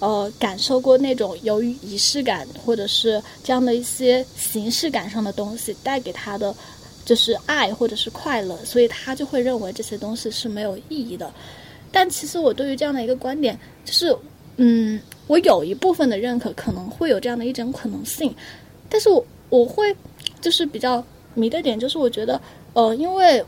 [0.02, 6.56] 呃，感受过那种由于仪式感或者是这样的一些形式感上的东西带给他的，
[7.04, 11.30] 就是爱或者是快乐，所以他就会认为这些东西是没有意义的。
[11.92, 14.16] 但其实我对于这样的一个观点，就是
[14.58, 18.34] 嗯，我有一部分的认可，可能会有这样的一种可能性。
[18.90, 19.96] 但是我我会
[20.42, 22.42] 就是比较迷的点，就是我觉得
[22.74, 23.44] 呃，因为。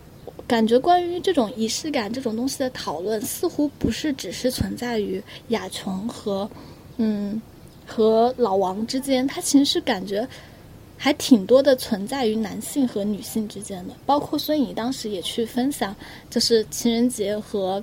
[0.47, 6.49] 感觉关于这种仪式感这种东西的讨论，似乎不是只是存在于雅琼和，
[6.97, 7.41] 嗯，
[7.87, 10.27] 和老王之间，它其实是感觉
[10.97, 13.93] 还挺多的存在于男性和女性之间的。
[14.05, 15.95] 包括孙颖当时也去分享，
[16.29, 17.81] 就是情人节和。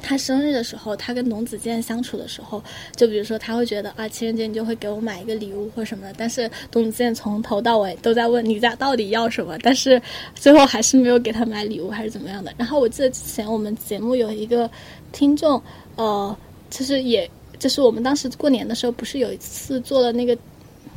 [0.00, 2.62] 他生日的时候，他跟龙子健相处的时候，
[2.94, 10.00] 就比如说他会觉得啊，情人节你就会给我买一个礼物或什么的，但是龙子健从头到尾都在问你家到底要什么，但是
[10.34, 12.54] 最后还是没有给他买礼物还是怎么样的。
[12.56, 14.70] 然后我记得之前我们节目有一个
[15.10, 15.60] 听众，
[15.96, 16.36] 呃，
[16.70, 20.38] 其实也就是我们当时过年的时候不是有一次做了那个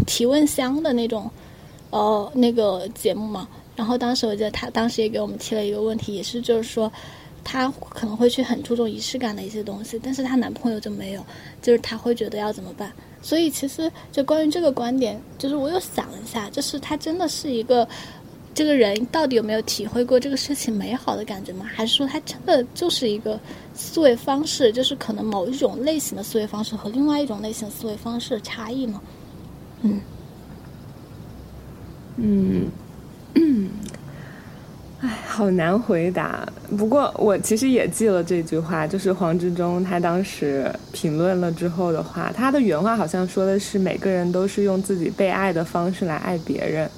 [0.05, 1.29] 提问箱的那种，
[1.89, 3.47] 呃，那个节目嘛。
[3.75, 6.91] 然后当时我记得他当时也给我们提了一个问题，也是就是说。
[7.43, 11.25] 她可能会去很注重仪式感的一些东西，但是她男朋友就没有，
[11.61, 12.91] 就是她会觉得要怎么办？
[13.21, 17.87] 所以其实就关于这个观点，就是我又想了一下，就是他真的是一个
[18.51, 21.65] 这个人到底有没有体会过这个事情美好的感觉吗？
[21.71, 23.39] 还是说他真的就是一个
[23.75, 28.99] 思维方式，就是可能某一种类型的思维方式和另外一种类型思维方式的差异呢？
[29.83, 30.01] 嗯
[32.17, 32.71] 嗯
[33.35, 33.69] 嗯。
[35.31, 36.45] 好难回答。
[36.77, 46.91] 不过我其实也记了这句话，就是黄志忠他当时评论了之后的话，他的原话好像说的是每个人都是用自己被爱的方式来爱别人，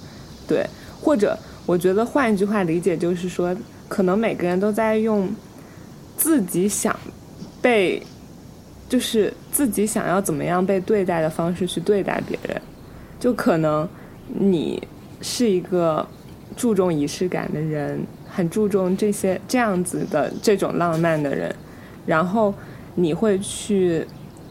[0.47, 0.65] 对。
[0.99, 3.55] 或者我觉得换一句话理解就是说，
[3.87, 5.29] 可能每个人都在用
[6.17, 6.97] 自己想
[7.61, 8.01] 被，
[8.89, 12.59] 就是自己想要怎么样被对待的方式去对待别人，
[13.19, 13.87] 就可能
[14.27, 14.81] 你
[15.21, 16.07] 是一个。
[16.55, 21.53] 注重仪式感的人，很注重这些这样子的这种浪漫的人，
[22.05, 22.53] 然后
[22.95, 24.05] 你会去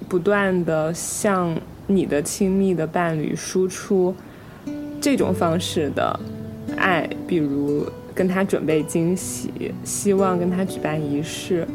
[0.09, 4.15] 不断的向你的亲密的伴侣输出
[5.01, 6.19] 这种方式的
[6.77, 11.67] 爱，比如跟他准备惊喜，希望跟他举办仪式，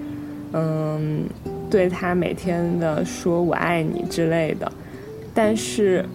[0.53, 1.25] 嗯，
[1.69, 4.71] 对他每天的说我爱你之类的，
[5.33, 6.05] 但是。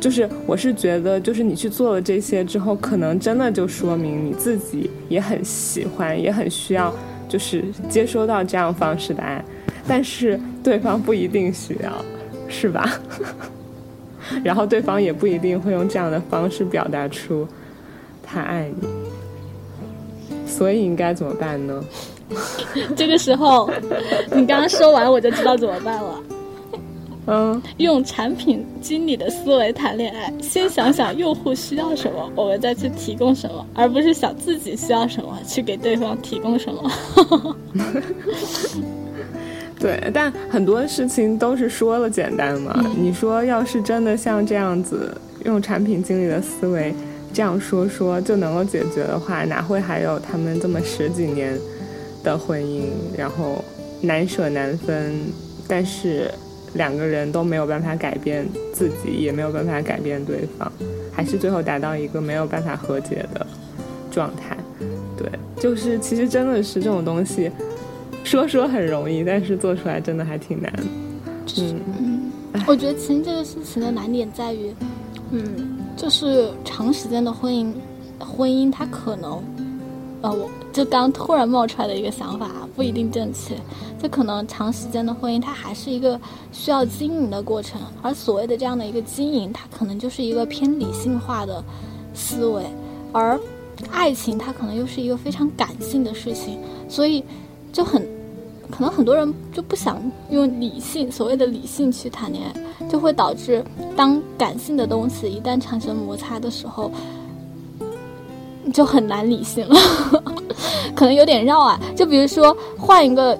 [0.00, 6.92] 就是，我是觉得，就是你去做了这些之后，可能真的就说明你自己也很喜欢，也很需要，
[7.28, 9.42] 就是接收到这样方式的爱，
[9.88, 11.90] 但是对方不一定需要，
[12.48, 13.00] 是吧？
[14.44, 17.46] 然后对方也不一定会用这样的方式表达出
[18.22, 18.88] 他爱你，
[20.46, 21.82] 所以应该怎么办呢？
[22.96, 23.70] 这个时候，
[24.34, 26.20] 你刚刚说完我就知道怎么办了。
[27.26, 36.90] 嗯，用产品经理的思维谈恋爱，先想想用户需要什么， 我们再去提供什么，而不是想自己需要什么去给对方提供什么。
[39.80, 42.84] 对，但很多事情都是说了简单嘛。
[42.96, 46.94] 你说要是真的像这样子用产品经理的思维
[47.32, 51.58] 这样说说就能够解决的话，哪会还有他们这么十几年
[52.22, 52.82] 的婚姻，
[53.16, 53.64] 然后
[54.02, 55.14] 难舍难分，
[55.66, 56.30] 但是。
[56.74, 60.70] 两个人都没有办法改变自己，也没有办法改变对方，
[61.12, 63.46] 还是最后达到一个没有办法和解的
[64.10, 64.56] 状态。
[65.16, 65.28] 对，
[65.60, 67.50] 就是其实真的是这种东西，
[68.24, 70.72] 说说很容易，但是做出来真的还挺难。
[71.56, 72.30] 嗯嗯，
[72.66, 74.74] 我觉得其实这个事情的难点在于，
[75.30, 77.72] 嗯，就是长时间的婚姻，
[78.18, 79.42] 婚姻它可能，
[80.22, 83.54] 呃，我就刚突然冒出来的一个想法，不一定正确。
[84.02, 91.62] 这可能长时间的婚姻，它还是一个需要经营的过程，而所谓的这样的一个经营，它可能就是一个偏理性化的
[92.12, 92.64] 思维，
[93.12, 93.38] 而
[93.92, 96.58] 爱情它可能又是一个非常感性的事情，
[96.88, 97.24] 所以
[97.72, 98.02] 就很
[98.68, 103.64] 可能很多人就不想用理性，所谓的理性去谈恋爱，就会导致
[103.96, 106.90] 当感性的东西一旦产生摩擦的时候，
[108.72, 109.76] 就很难理性了，
[110.94, 111.78] 可能有点绕啊。
[111.96, 113.38] 就比如说换一个。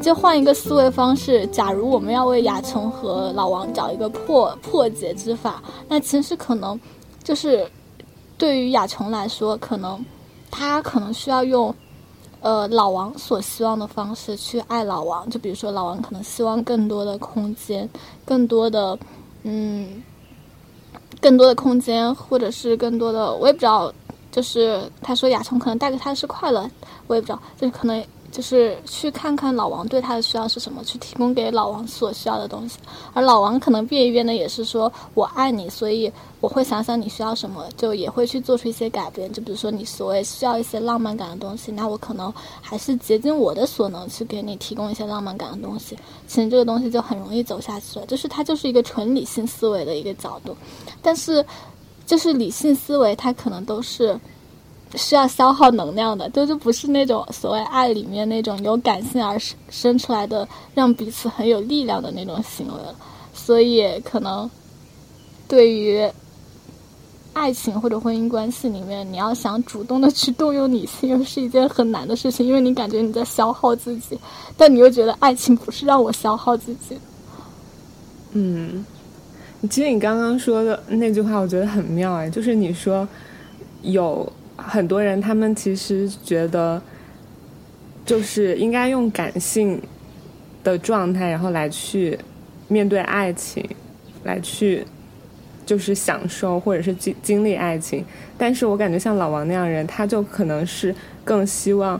[0.00, 6.78] 就换一个思维方式，假如我们要为亚琼和老王找一个破破解之法，那其实可能
[7.24, 7.68] 就是
[8.38, 10.02] 对于亚琼来说，可能
[10.48, 11.74] 他可能需要用
[12.40, 15.28] 呃老王所希望的方式去爱老王。
[15.28, 17.86] 就比如说，老王可能希望更多的空间，
[18.24, 18.96] 更多的
[19.42, 20.00] 嗯，
[21.20, 23.92] 更多的空间，或者是更多的，我也不知道。
[24.30, 26.68] 就是他说雅琼可能带给他的是快乐，
[27.06, 28.04] 我也不知道，就是可能。
[28.30, 32.78] 就是去看看老王对他的需要是什么，去提供给老王所需要的东西。
[33.12, 36.08] 而老王可能变一变的也是说我爱你，所以
[36.40, 39.32] 我会想想你需要什么，就也会去做出一些改变。
[39.32, 45.98] 就比如说你所谓需要一些浪漫感的东西，那我可能还是竭尽我的所能去给你提供一些浪漫感的东西。
[46.28, 50.56] 其实这个东西就很容易走下去了，就是它就是一个纯理性思维的一个角度。
[51.02, 51.44] 但是，
[52.10, 54.18] 就是理性思维它可能都是。
[54.96, 62.92] 需要消耗能量的，就就不是那种所谓爱里面那种由感性而生生出来的，让彼此很有力量的那种行为了。
[63.32, 64.50] 所以，可能
[65.46, 66.10] 对于
[67.32, 74.18] 爱情或者婚姻关系里面，你要想主动的去动用理性，又是一件很难的事情，因为你感觉你在消耗自己，
[74.56, 76.98] 但你又觉得爱情不是让我消耗自己。
[78.32, 78.84] 嗯，
[79.68, 83.06] 其实你刚刚说的那句话，我觉得很妙哎，就是你说
[83.82, 84.32] 有。
[84.62, 86.82] 很多人他们其实觉得，
[88.04, 89.80] 就是应该用感性
[90.62, 92.18] 的状态，然后来去
[92.68, 93.66] 面对爱情，
[94.22, 94.84] 来去
[95.64, 98.04] 就是享受或者是经经历爱情。
[98.36, 100.94] 但是我感觉像老王那样人，他就可能是
[101.24, 101.98] 更希望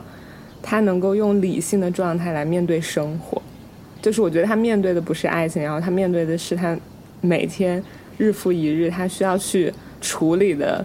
[0.61, 3.41] 他能够用理性的状态来面对生活。
[4.03, 6.77] 就是我觉得他面对的不是爱情，然后他面对的是他
[7.21, 7.81] 每天
[8.17, 10.83] 日复一日他需要去处理的。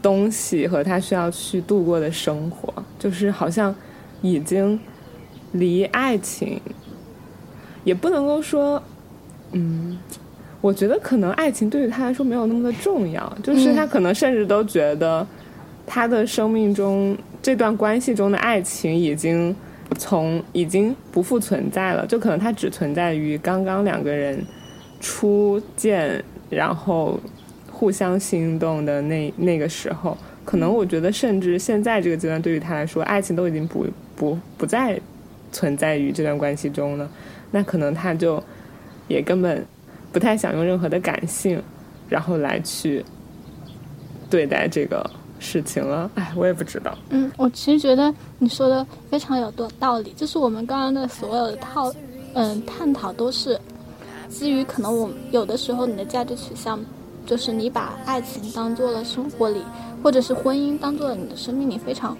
[0.00, 3.74] 东西和他需要去度过的生活，就是好像
[4.22, 4.78] 已经
[5.50, 6.60] 离爱情，
[7.82, 8.80] 也不能够说，
[9.50, 9.98] 嗯，
[10.60, 15.26] 我觉得可能爱情对于他来说没有那么的重要，就是他可能甚至都觉得
[15.84, 19.54] 他的生命中这段关系中的爱情已经
[19.98, 24.40] 从已经不复存在了，就可能它只存在于刚刚两个人
[25.00, 27.18] 初见，然后。
[27.70, 35.00] 互相心动的那那个时候，可能我觉得，甚至现在这个阶段，对于他来说，爱情都已经不不不再
[35.52, 37.08] 存在于这段关系中了。
[37.52, 38.42] 那可能他就
[39.06, 39.64] 也根本
[40.10, 41.62] 不太想用任何的感性，
[42.08, 43.04] 然后来去
[44.28, 45.08] 对待这个
[45.38, 46.10] 事情了。
[46.16, 46.98] 哎，我也不知道。
[47.10, 50.12] 嗯，我其实觉得你说的非常有道理。
[50.16, 51.94] 就是我们刚刚的所有的套
[52.34, 53.56] 嗯探讨，都是
[54.28, 56.78] 基于可能我有的时候你的价值取向。
[57.26, 59.62] 就是你把爱情当做了生活里，
[60.02, 62.16] 或者是婚姻当做了你的生命里非常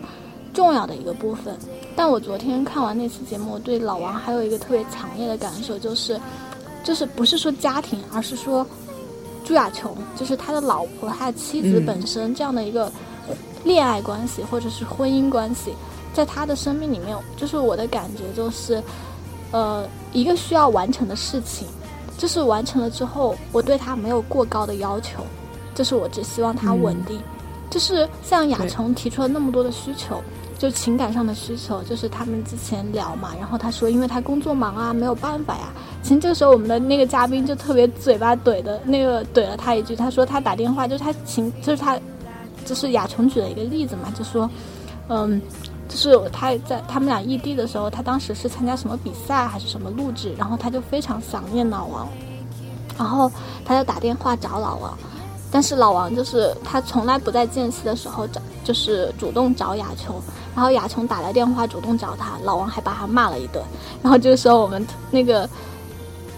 [0.53, 1.57] 重要的一个部分。
[1.97, 6.21] 但我昨天看完那期节目，对老王还有一个特别强烈的感受，就是，
[6.85, 8.67] 就是不是说家庭，而是说
[9.47, 12.93] 朱亚琼，就是他的老婆，他的妻子本身这样的一个
[13.65, 15.73] 恋爱关系或者是婚姻关系，
[16.13, 18.83] 在他的生命里面，就是我的感觉就是，
[19.53, 21.67] 呃，一个需要完成的事情。
[22.19, 25.25] 就是完成了之后，我对他没有过高的要求，
[25.75, 27.19] 就是我只希望他稳定。
[27.71, 30.23] 就是像雅琼提出了那么多的需求，
[30.59, 35.71] 就情感上的需求，就是他们之前聊嘛，然后他说，因为他工作忙啊，没有办法呀。
[36.03, 41.99] 其实这个时候，我们的那个嘉宾就特别嘴巴怼的那个怼了他一句，他说他打电话就是他情，就是他，
[42.65, 44.49] 就是雅琼举了一个例子嘛，就说，
[45.09, 45.41] 嗯，
[45.89, 52.07] 就是他在他们俩异地的时候，他当时是参加什么比赛还是什么录制，然后他就非常想念老王，
[52.99, 53.31] 然后
[53.65, 54.97] 他就打电话找老王。
[55.51, 60.21] 但是老王就是他从来不在间隙的时候找，就是主动找雅琼，
[60.55, 63.65] 然后雅琼打来电话主动找他，老王还把他骂了一顿。
[64.03, 65.49] 然后这个时候我们那个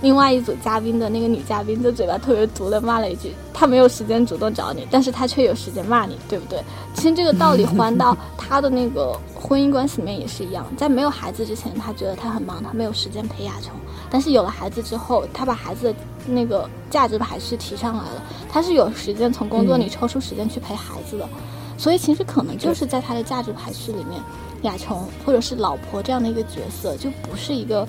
[0.02, 6.58] 另外一组嘉宾的那个女嘉宾就嘴巴特别毒的骂了一句：“他没有时间主动找你，但是他却有时间骂你，对不对？”
[6.94, 13.72] 其实这个道理还到他的那个婚姻关系里面也是一样，在没有孩子之前，他觉得他很忙，他没有时间陪亚琼。
[14.10, 15.94] 但是有了孩子之后，他把孩子的
[16.26, 21.28] 那个价值排序提上来了，他是有时间从工作里抽出时间去陪孩子的，
[21.76, 24.20] 所以其实可能就是在他的价值排序里面，
[24.62, 27.86] 亚琼或者是老婆这样的一个角色就不是一个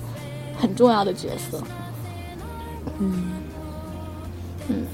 [0.58, 1.58] 很重要的角色。
[3.02, 3.32] 嗯
[4.68, 4.86] 嗯，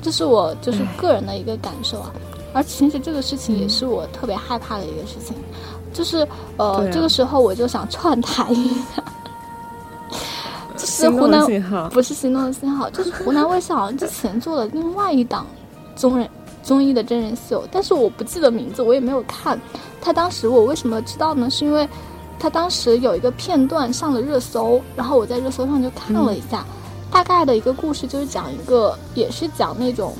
[0.00, 2.12] 这是我就是个人的一个感受啊，
[2.52, 5.36] 而其实这个事情也是我特别害怕的一个事情，
[5.92, 9.02] 就是呃这个时候我就想串台一下。
[10.76, 11.44] 就是湖南
[11.90, 15.46] 不是心动的信号，就是湖南卫视好像之前做了另外一档
[15.94, 16.26] 综人
[16.62, 19.60] 综艺的真人秀，但是我不记得名字，我也没有看。
[20.00, 21.50] 他当时我为什么知道呢？
[21.50, 21.86] 是因为
[22.38, 26.64] 他当时有一个片段上了热搜，然后我在热搜上就看了一下，
[27.10, 30.14] 大概的一个故事就是讲一个，也是讲那种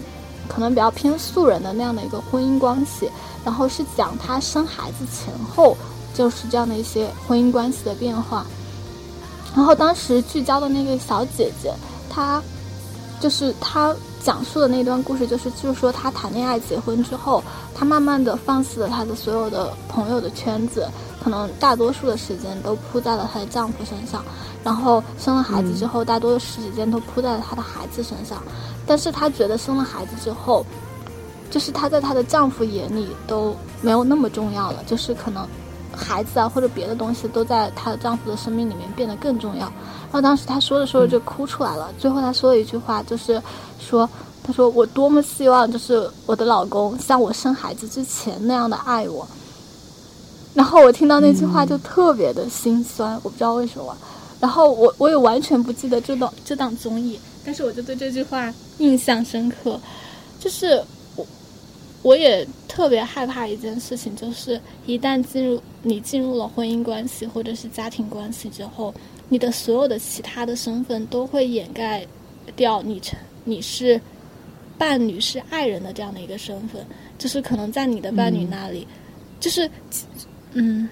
[0.48, 3.10] 可能比较偏素人的那样的一个婚姻关系，
[3.44, 5.76] 然后是讲他生孩子前后
[6.12, 8.44] 就是这样的一些婚姻关系的变化。
[9.54, 11.72] 然后当时聚焦的那个小姐姐，
[12.08, 12.42] 她
[13.20, 17.42] 就是她讲述的那段故事，就是就是说她谈恋爱结婚之后，
[17.74, 20.86] 她慢慢的放弃了她的所有的朋友的圈子，
[21.22, 24.22] 可能大多数的时间都扑在了她的丈夫身上，
[24.62, 28.42] 然后生了孩子之后，大多数时间都扑在了她的孩子身上，
[28.86, 30.64] 但是她觉得生了孩子之后，
[31.50, 35.48] 就是她在她的丈夫眼里都没有那么重要了，就是可能。
[35.94, 39.60] 孩子啊，或者别的东西都在她的丈夫的生命里面变得更重要。
[39.62, 41.92] 然后当时她说着说着就哭出来了。
[41.98, 43.40] 最后她说了一句话，就是
[43.78, 44.08] 说
[44.42, 49.26] ：“她说我多么希望就是我的老公像我生孩子之前那样的爱我。”
[50.52, 53.96] 然后我听到那句话就特别的心酸，我不知道为什么。
[54.40, 59.78] 然后我我也完全不记得这档这档综艺，但是我就对这句话印象深刻，
[60.40, 60.82] 就是
[62.02, 65.60] 我我也特别害怕一件事情，就是一旦进入。
[65.82, 68.94] 你进入了婚姻关系或者是家庭关系之后，
[69.30, 72.06] 你的所有的其他的身份都会掩盖
[72.54, 73.98] 掉你成你是
[74.76, 76.84] 伴侣是爱人的这样的一个身份，
[77.16, 78.86] 就是可能在你的伴侣那里，
[79.40, 79.70] 就是
[80.52, 80.86] 嗯，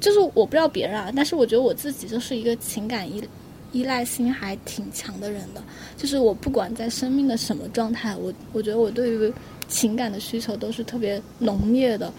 [0.00, 3.22] 就是我不知道别人啊，但是我觉得我自己就是一个情感依
[3.70, 5.62] 依赖性还挺强的人的，
[5.96, 9.32] 就是我不管在生命的什么状态，我我觉得我对于
[9.68, 12.12] 情感的需求都是特别浓烈的。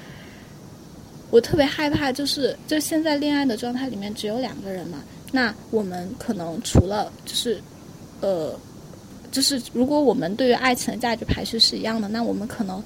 [1.31, 7.61] 我特别害怕，就是就现在恋爱的状态里面只有两个人嘛，那我们可能除了就是，
[8.21, 8.57] 呃，
[9.31, 12.83] 就是如果我们对于爱情的价值排序是一样的，那我们可能，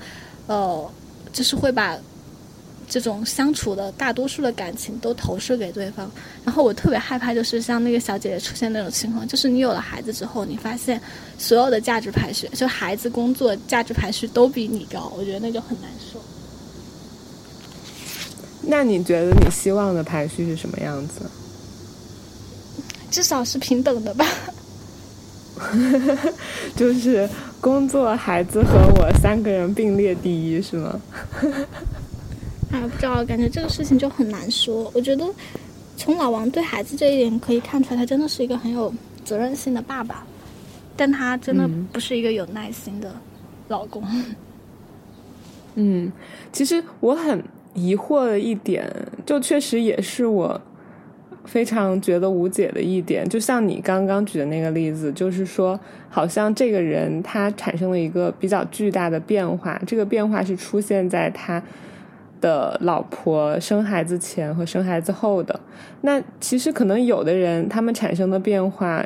[0.47, 0.91] 呃，
[1.31, 1.97] 就是会把
[2.89, 6.09] 这种相处的大多数的感情都投射给对方。
[6.43, 11.01] 然后我特别害怕，就是像那个小姐姐出现那种情况，就是你有了孩子之后，你发现
[11.37, 16.19] 所有的价值排序，就孩子、工作价值排序都比你高，我觉得那就很难受。
[18.61, 21.29] 那你觉得你希望的排序是什么样子？
[23.11, 24.25] 至少是平等的吧。
[26.75, 27.29] 就是
[27.61, 30.99] 工作、孩子和我三个人并列第一，是吗？
[32.73, 34.91] 啊，不知道，感觉这个事情就很难说。
[34.93, 35.25] 我觉得
[35.95, 38.93] 从老王对孩子这一点可以看出来，他真的是一个很有
[39.23, 40.25] 责任心的爸爸，
[40.97, 43.15] 但他真的不是一个有耐心的
[43.67, 44.03] 老公。
[45.75, 46.11] 嗯，
[46.51, 47.43] 其实我很。
[47.75, 48.87] 疑惑的一点，
[49.25, 50.61] 就确实也是我
[51.43, 53.27] 非常觉得无解的一点。
[53.27, 61.59] 就像你刚刚举的那个例子，就是说，好像这个人他产生了一个比较巨大的变化，这个变化是出现在他
[62.43, 65.57] 的老婆生孩子前和生孩子后的。
[66.01, 69.03] 那其实可能有的人他们产生的变化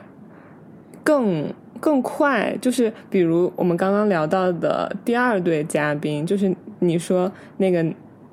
[1.03, 7.85] 更更快，就是比如我们刚刚聊到的第二对嘉宾，就是你说那个。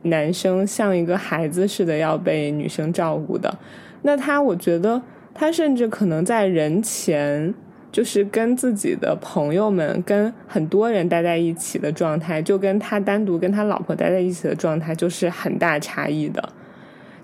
[0.06, 3.56] 男生像一个孩子似的要被女生照顾的，
[4.02, 5.00] 那他我觉得
[5.32, 7.54] 他甚至可能在人前
[7.94, 16.42] 就是跟自己的朋友们、跟很多人待在一起的状态，就跟他单独跟他老婆待在一起的状态，就是很大差异的。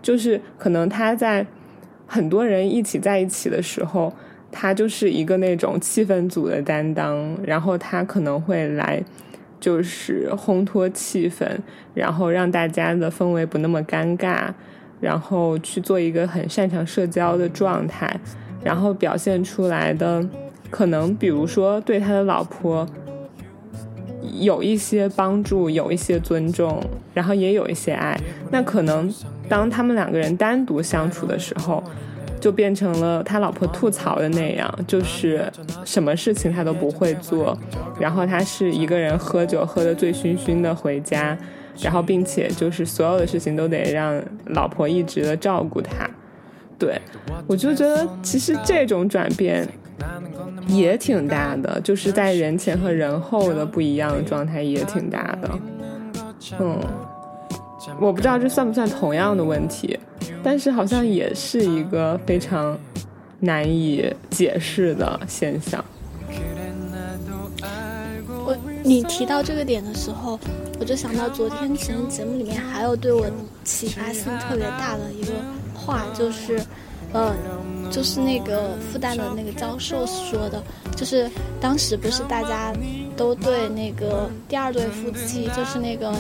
[0.00, 1.44] 就是可能他在
[2.06, 4.14] 很多人一起在一起的时候，
[4.52, 9.02] 他就是一个那种气氛组的担当，然后他可能会来
[9.58, 11.44] 就是烘托气氛，
[11.94, 14.48] 然后让大家的氛围不那么尴尬，
[15.00, 18.20] 然后去做一个很擅长社交的状态，
[18.62, 20.24] 然后表现出来的。
[20.70, 22.86] 可能比如说对他的老婆
[24.38, 28.18] 有一些帮助，有一些尊重，然后也有一些爱。
[28.50, 29.12] 那可能
[29.48, 31.82] 当他们两个人单独相处的时候，
[32.40, 35.50] 就变成了他老婆吐槽的那样，就是
[35.84, 37.58] 什么事情他都不会做，
[37.98, 41.36] 然后他是一个人喝酒喝得醉醺醺的回家，
[41.82, 46.08] 然后并且就是所有的事情都得让老婆一直的照顾他。
[46.78, 46.98] 对
[47.46, 49.68] 我就觉得其实这种转变。
[50.66, 55.50] 也挺大的，就是在人前和人后的不一样的状态也挺大的。
[56.58, 56.78] 嗯，
[58.00, 59.98] 我不知道这算不算同样的问题，
[60.42, 62.78] 但是好像也是一个非常
[63.40, 65.84] 难以解释的现象。
[68.28, 70.38] 我你提到这个点的时候，
[70.78, 73.26] 我就想到昨天其实节目里面还有对我
[73.64, 75.32] 启发性特别大的一个
[75.74, 76.61] 话，就是，
[77.12, 77.34] 呃。
[77.91, 80.62] 就是那个复旦的那个教授说的，
[80.97, 81.30] 就是
[81.61, 82.72] 当时不是大家
[83.16, 86.14] 都对那个第二对夫妻，就是那个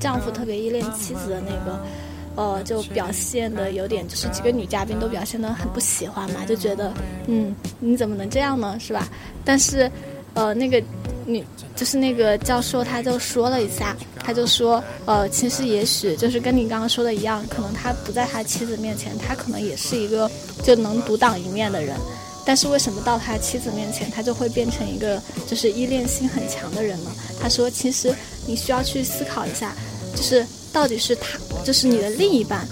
[0.00, 1.80] 丈夫特别依恋妻子的那个，
[2.34, 6.92] 呃，就表现的有点，就是几个女嘉宾都表现的很不喜欢嘛，就觉得，
[7.26, 9.08] 嗯，你怎么能这样呢，是吧？
[9.44, 9.90] 但是，
[10.34, 10.82] 呃，那个。
[11.24, 11.40] 女
[11.76, 20.30] 就是那个教授，他就说了一下，他就说，呃，其实也许就是跟你刚刚说的一样，可能他不在他妻子面前，他可能也是一个
[20.62, 21.96] 就能独当一面的人，
[22.44, 27.10] 但是为什么到他妻子面前，他就会变成一个就是依恋心很强的人呢？
[27.40, 28.14] 他说，其实
[28.46, 29.74] 你需要去思考一下，
[30.14, 32.66] 就是到底是他，就是你的另一半。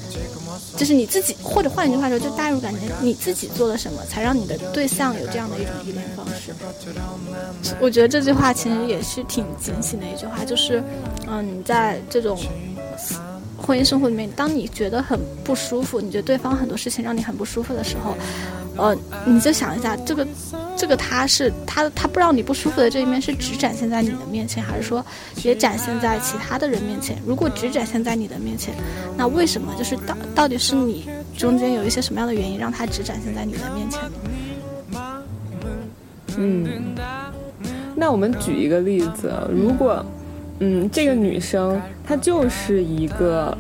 [0.80, 6.54] 就是你自己，或者换一句话说，就代入感觉你自己做了什么，才让你的对象有这样的一种依恋方式？
[7.78, 10.82] 我觉得这句话其实也是挺警醒的一句话，就是，
[11.28, 12.40] 嗯，你在这种
[13.58, 18.16] 婚姻生活里面，当你觉得很不舒服，你觉得对方很多事情让你很不舒服的时候。
[18.80, 20.26] 呃，你就想一下，这个，
[20.76, 25.04] 这个他是他他不让你不舒服的这一面是只展现在你的面前，还是说
[25.44, 27.16] 也展现在其他的人面前？
[27.26, 28.74] 如果只展现在你的面前，
[29.16, 34.00] 那为什么就是到到底是你中间有一些什么样的原因让他只展现在你的面前
[34.90, 35.22] 呢？
[36.38, 36.94] 嗯，
[37.94, 40.02] 那我们举一个例子，如果
[40.60, 43.56] 嗯这个女生她就是一个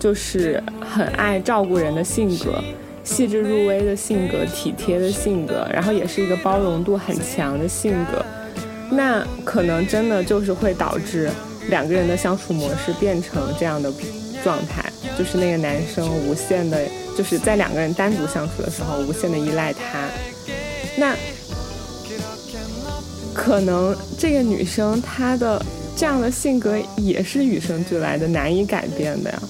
[0.00, 2.62] 就是很爱照顾人的性格。
[3.04, 8.24] 细致入微的性格，体贴的性格，然后也是一个包容度很强的性格，
[8.90, 11.30] 那可能真的就是会导致
[11.68, 13.92] 两个人的相处模式变成这样的
[14.42, 14.84] 状态，
[15.18, 16.86] 就是那个男生无限的，
[17.16, 20.08] 就是在两个人单独相处的时候无限的依赖他，
[20.96, 21.14] 那
[23.34, 25.64] 可能这个女生她的
[25.96, 29.42] 这样的性格也是与生俱来的，难以改变的呀。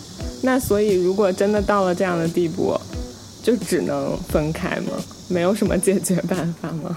[0.42, 2.78] 那所以如果真的到了这样的地步，
[3.43, 4.93] 就只能分开吗？
[5.28, 6.97] 没有什么解决办法吗？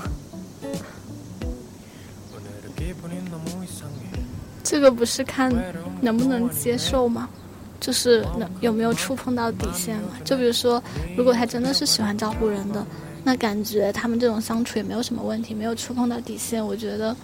[4.64, 5.54] 这个不是看
[6.02, 7.30] 能不能接受吗？
[7.80, 10.10] 就是能有没有触碰到底线嘛？
[10.24, 10.82] 就比如说，
[11.16, 12.86] 如果他真的是喜欢照顾人的，
[13.24, 17.16] 那感觉他们这种相处也没有什么问题，没有触碰到底线，我觉得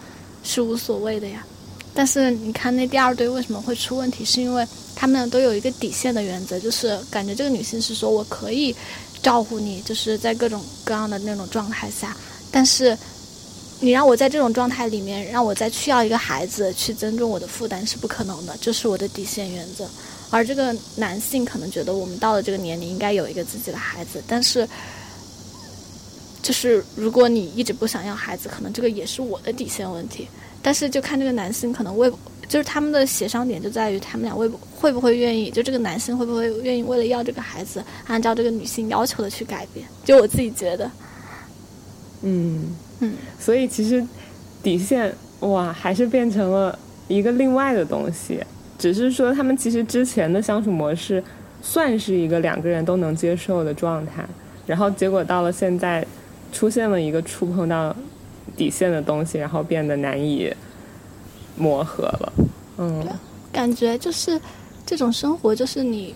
[0.43, 1.45] 是无所谓的呀。
[1.93, 4.23] 但是你看那第二对为什么会出问题？
[4.23, 4.65] 是因为
[4.95, 8.75] 他们都有一个底线的原则，就是感觉这个女性是说我可以。
[9.21, 12.15] 照顾你，就是在各种各样的那种状态下，
[12.49, 12.97] 但是
[13.79, 19.87] 你让我在这种状态里面，让我再去要一个孩子去增重我的负担是不可能的，这是我的底线原则。
[20.29, 24.67] 而这个男性可能觉得我们到了这个年龄应该有一个自己的孩子，但是
[26.41, 30.27] 就是如果你一直不想要孩子，可能这个也是我的底线问题。
[30.63, 32.11] 但是就看这个男性可能为。
[32.51, 34.45] 就是他们的协商点就在于他们俩会
[34.75, 39.87] 会不会愿意，就这个男性会不会愿意为了要这个孩子，按照这个女性要求的去改变？
[40.03, 40.91] 就我自己觉得，
[42.23, 44.05] 嗯嗯，所以其实
[44.61, 46.77] 底线哇，还是变成了
[47.07, 48.43] 一个另外的东西。
[48.77, 51.23] 只是说他们其实之前的相处模式
[51.61, 54.25] 算是一个两个人都能接受的状态，
[54.67, 56.05] 然后结果到了现在
[56.51, 57.95] 出现了一个触碰到
[58.57, 60.53] 底线的东西，然后变得难以。
[61.55, 62.33] 磨合了，
[62.77, 63.05] 嗯，
[63.51, 64.39] 感觉就是
[64.85, 66.15] 这种生活，就是你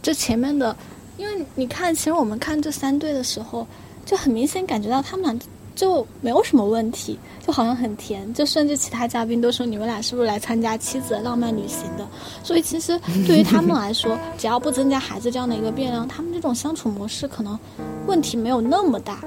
[0.00, 0.74] 这前面的，
[1.16, 3.66] 因为你看，其实我们看这三对的时候，
[4.04, 5.38] 就很明显感觉到他们俩
[5.74, 12.06] 就没有什么问题，就好像很甜，就甚至其他嘉宾都说你们俩是不是来参加妻子的浪漫旅行的？
[12.42, 17.58] 所以其实对于他们来说，只要不增加孩子这样的一个变量，他们这种相处模式可能
[18.06, 19.20] 问题没有那么大。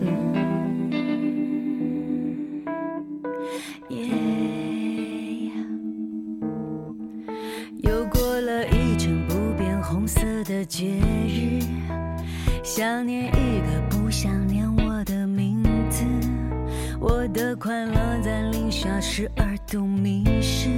[0.00, 0.51] 嗯
[10.62, 10.86] 的节
[11.26, 11.58] 日，
[12.62, 15.60] 想念一个不想念我的名
[15.90, 16.04] 字，
[17.00, 20.68] 我的快乐在零下十二度迷失，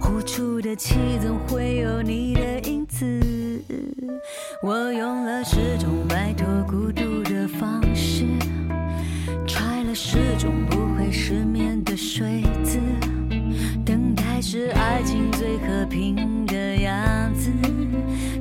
[0.00, 3.04] 呼出的气总会有你的影子。
[4.62, 8.24] 我用了十种摆脱孤独的方式，
[9.46, 12.80] 揣了十种不会失眠的睡姿。
[14.36, 17.50] 等待是爱情最和平的样子，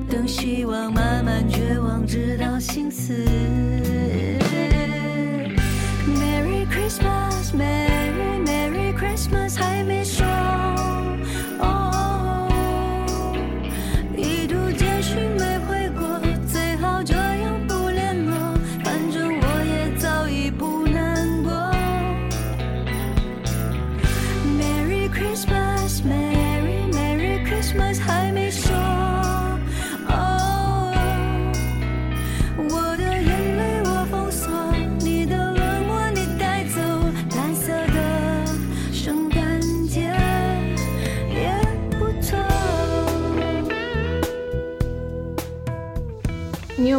[0.10, 3.14] 等希望慢慢绝望，直到心死。
[6.06, 7.54] Merry Christmas,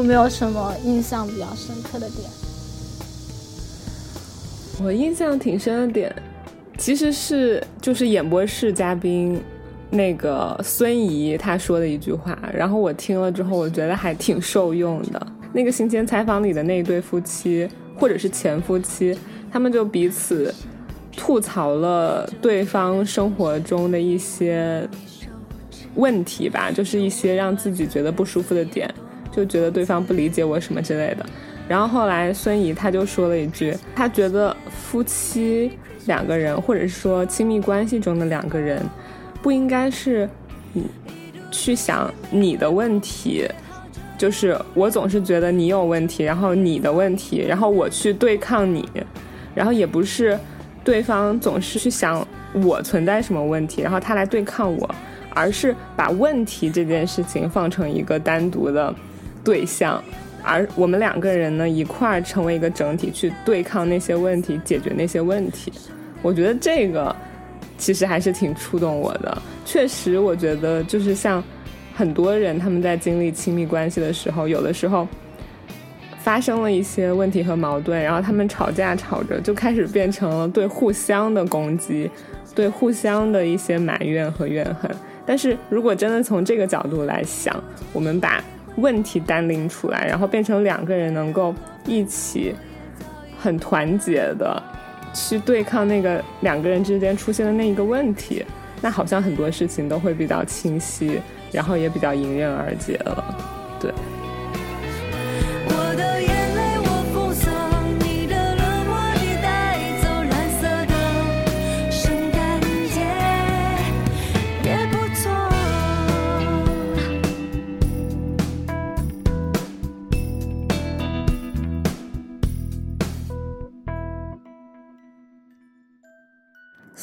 [0.06, 2.30] 没有什么印象比较深刻的点？
[4.82, 6.14] 我印象挺深的点，
[6.78, 9.40] 其实是就是演播室嘉宾
[9.90, 15.26] 那个孙怡她说的一句话，然后我听了之后，我觉得还挺受用的。
[15.52, 19.16] 那个行前采访里的那一对夫妻，或者是前夫妻，
[19.50, 20.54] 他们就彼此
[21.16, 24.86] 吐槽了对方生活中的一些
[25.94, 28.94] 问题吧，就是一些让自己觉得不舒服的点，
[29.36, 31.26] 就觉得对方不理解我什么之类的。
[31.68, 35.70] 然后后来孙怡她就说了一句，她觉得夫妻
[36.06, 38.80] 两个人，或者是说亲密关系中的两个人，
[39.42, 40.28] 不应该是
[40.74, 40.82] 嗯
[41.50, 43.46] 去想你的问题，
[44.16, 48.88] 就是我总是觉得你有问题，然后你的问题，然后我去对抗你，
[49.54, 50.38] 然后也不是
[50.84, 54.94] 对方总是去想我存在什么问题，然后他来对抗我，
[55.34, 58.94] 而是把问题这件事情放成一个单独的
[59.46, 60.02] 对象。
[60.42, 65.72] 而我们两个人呢，一块儿成为一个整体，去对抗那些问题，解决那些问题。
[66.22, 67.14] 我觉得这个
[67.78, 69.42] 其实还是挺触动我的。
[69.64, 71.42] 确实，我觉得就是像
[71.94, 75.08] 很多人他们在经历亲密关系的时候，有的时候
[76.20, 82.08] 发生了一些问题和矛盾，然后他们吵架吵着就开始变成了对互相的攻击，
[82.54, 84.88] 对互相的一些埋怨和怨恨。
[85.24, 87.52] 但是如果真的从这个角度来想，
[87.92, 88.42] 我们把
[88.76, 91.54] 问题单拎出来，然后变成两个人能够
[91.86, 92.54] 一起
[93.38, 94.62] 很团结的
[95.12, 98.44] 去对抗那个两个人之间出现的那一个问题，
[98.80, 101.20] 那好像很多事情都会比较清晰，
[101.52, 103.36] 然后也比较迎刃而解了。
[103.80, 103.92] 对，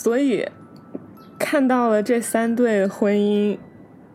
[0.04, 0.45] 所以
[1.39, 3.58] 看到了这三对婚姻，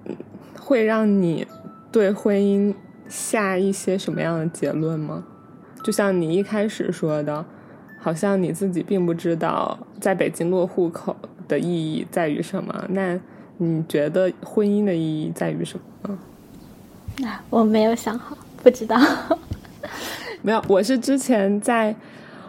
[0.05, 0.15] 嗯
[0.61, 1.47] 会让你
[1.91, 2.75] 对婚姻
[3.09, 5.25] 下一些什么样的结论吗？
[5.83, 7.43] 就像你一开始说的，
[7.99, 11.17] 好像你自己并不知道在北京落户口
[11.49, 12.85] 的意义在于什么。
[12.91, 13.19] 那
[13.57, 16.19] 你觉得婚姻的意义在于什么呢？
[17.21, 19.01] 那我没有想好，不知道。
[20.43, 21.97] 没有，我是之前在，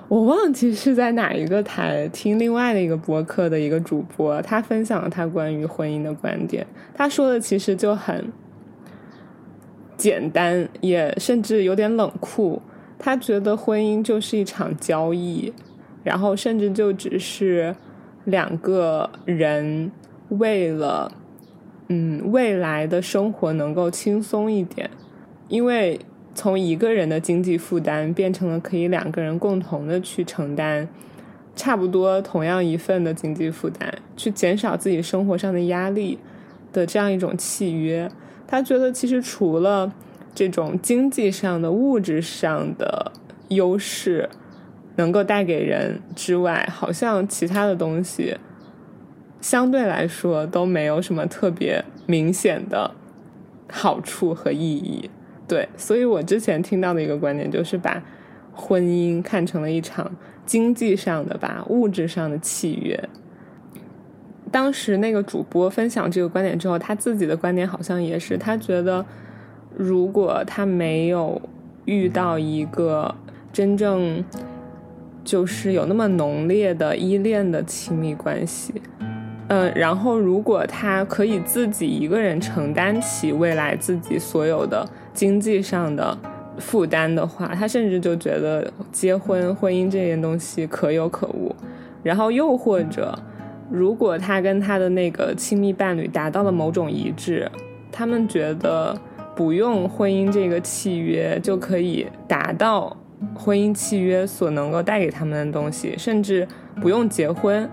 [0.10, 6.66] 我忘记是在哪一个台听另外的一个播客的一个主播，他分享了他关于婚姻的观点。
[6.96, 8.34] 他说的其实就很
[9.96, 12.60] 简单，也甚至有点冷酷。
[12.98, 15.54] 他觉得婚姻就是一场交易，
[16.04, 17.76] 然后甚至就只是
[18.26, 19.92] 两个人
[20.30, 21.12] 为了
[21.90, 24.90] 嗯未来的生活能够轻松一点，
[25.48, 26.00] 因为
[26.40, 30.88] 从一个人的经济负担变成了可以两个人共同的去承担
[31.54, 36.18] 差不多同样一份的经济负担，去减少自己生活上的压力
[36.72, 38.10] 的这样一种契约。
[38.48, 39.92] 他觉得其实除了
[40.34, 43.12] 这种经济上的、物质上的
[43.50, 44.30] 优势
[44.96, 48.38] 能够带给人之外，好像其他的东西
[49.42, 52.96] 相对来说都没有什么特别明显的
[53.70, 55.10] 好处和意义。
[55.50, 58.02] 对，所以我之前听到的一个观点就是把
[58.54, 60.10] 婚姻看成了一场
[60.46, 63.10] 经济上的吧，物质上的契约。
[64.52, 69.04] 当时那个主播分享这个观点之后，他自己的观点好像也是，他觉得
[69.76, 71.42] 如果他没有
[71.86, 73.16] 遇到一个
[73.52, 74.24] 真正
[75.24, 78.74] 就是有那么浓烈的依恋的亲密关系，
[79.50, 84.88] 嗯，然后如果他可以自己一个人承担起未来自己所有的。
[85.12, 86.18] 经济上的
[86.60, 91.54] 负担的话，他甚至就觉得结婚、婚姻这件东西可有可无。
[92.02, 93.14] 然后又或者，
[93.70, 97.52] 如果他跟他的那个亲密伴侣达到了某种一致，
[97.92, 98.96] 他们觉得
[99.36, 102.96] 不用婚姻这个契约就可以达到
[103.36, 106.48] 婚姻契约所能够带给他们的东西，甚至
[106.80, 107.70] 不用结婚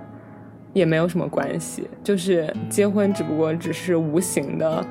[0.77, 1.89] 也没有什么关系。
[2.05, 4.87] 就是结婚只不过只是无形的。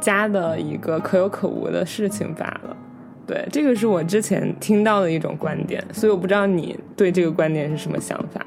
[0.00, 2.74] 家的一个可有可无的事情罢了，
[3.26, 8.40] 对，这个是我之前听到的一种观点，所以我不知道你对这个观点是什么想法。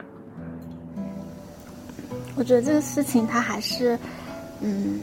[2.36, 3.96] 我觉得这个事情它还是，
[4.62, 5.00] 嗯，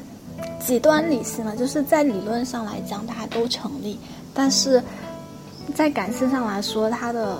[0.58, 3.96] 极端理性的，就是在理论上来讲它都成立，
[4.34, 4.82] 但是
[5.72, 7.38] 在感性上来说，它的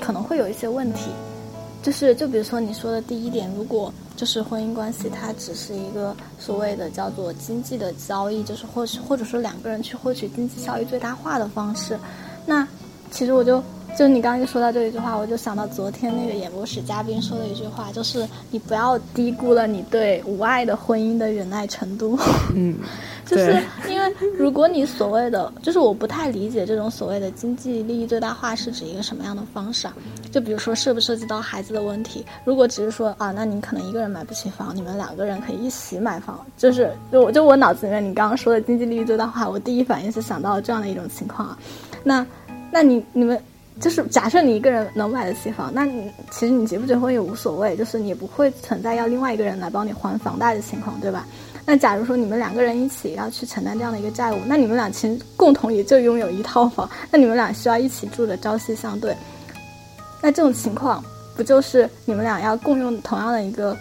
[0.00, 1.10] 可能会有一些问题，
[1.86, 3.92] 就是就比如说你说的第一点，如果。
[4.16, 11.98] 就是婚姻关系，它只是一个所谓的叫做经济的交易，就是获取或者说两个人去获取经济效益最大化的方式。
[12.46, 12.66] 那
[13.10, 13.62] 其实我就
[13.94, 22.18] 就你刚刚一说到这一句话，我就想到昨天那个演播室嘉宾说的一句话，就是你不要低估了你对无爱的婚姻的忍耐程度。
[22.54, 22.76] 嗯。
[23.26, 29.94] 就是因为，如果你所谓的，就是我不太理解这种所谓的经济利益最大化是指一个什么样的方式啊？
[30.30, 32.24] 就比如说涉不涉及到孩子的问题？
[32.44, 41.58] 如果只是说啊，那你可能一个人买不起房，你们两个人可以一起买房，就是就我就我脑子里面你刚刚说的经济利益最大化，我第一反应是想到这样的一种情况啊。
[42.04, 42.24] 那
[42.70, 43.36] 那你你们
[43.78, 51.26] 就是假设你一个人能买得起房，那你其实你结不结婚也无所谓，就是你不会存在要另外一个人来帮你还房贷的情况，对吧？
[51.66, 59.14] 那假如说你们两个人一起要去承担这样的一个债务，那你们俩其实共同也就拥有一套房， 那你们俩需要一起住的朝夕相对。
[60.22, 61.04] 那这种情况
[61.36, 63.76] 不就是你们俩要共用同样的一个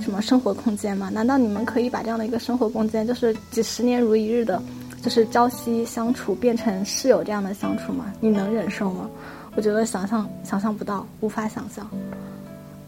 [0.00, 1.08] 什么生活空间吗？
[1.12, 4.60] 难道你们可以把这样的一个生活空间，就是几十年如一日的，
[5.02, 8.12] 就是朝夕相处，变成室友这样的相处吗？
[8.18, 9.08] 你能忍受吗？
[9.56, 11.88] 我觉得想象想象不到，无法想象。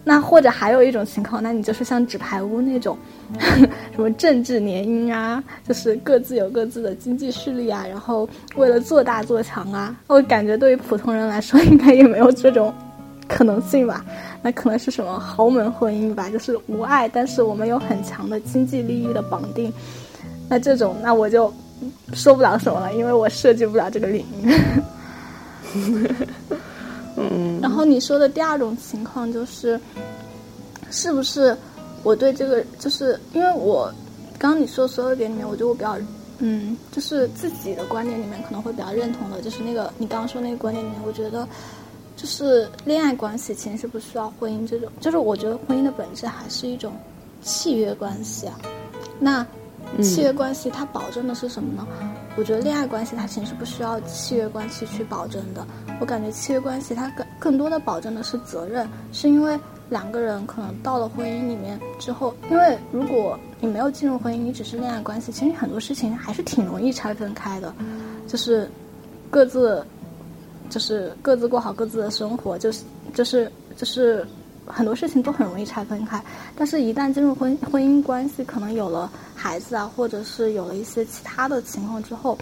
[0.05, 2.97] 那或者还有一种情况，那你就是像纸牌屋那种，
[3.95, 12.73] 什么政治联姻啊，就是各自有各自的经济势力啊，然后为了做大做强啊，我感觉对于普通人来说，应该也没有这种
[13.27, 14.05] 可能性吧。
[14.41, 19.71] 那可能是什么豪门婚姻吧，就是无爱，但是我们有很强的经济利益的绑定。
[20.49, 21.53] 那这种，那我就
[22.15, 24.55] 说不了什么了，因为我涉及不了这个领域。
[27.19, 29.81] 嗯，然后你说的第二种情况就是，
[30.91, 31.57] 是不是
[32.03, 33.93] 我对这个，就是因为我
[34.39, 35.99] 刚刚你说所有点里面，我觉得我比较，
[36.39, 41.47] 嗯，就是自己的观点里面可能会比较认同的，就是那个你刚刚说那个观点里面，我觉得
[42.17, 46.93] 就是恋爱关系其实是不需要婚姻这种，就是我觉得婚姻的本质还是一种
[47.43, 48.59] 契约关系啊。
[49.19, 49.45] 那
[50.03, 51.87] 契约关系它保证的是什么呢？
[52.37, 55.67] 我觉得恋爱关系它其实是不需要契约关系去保证的。
[56.01, 59.59] 我感觉契约关系它更更多的保证的是责任，是因为
[59.91, 67.75] 两个人可能到了婚姻里面之后，因为如果你没有进入婚姻，你只是恋爱关系，其实很多事情还是挺容易拆分开的，
[68.27, 68.71] 就是
[69.31, 69.85] 各自
[70.71, 74.27] 就是各自过好各自的生活，就是就是就是
[74.67, 76.23] 很多事情都很容易拆分开。
[76.55, 82.39] 但是，一旦进入婚婚姻关系，可能有了孩子啊，或者是有了一些其他的情况之后。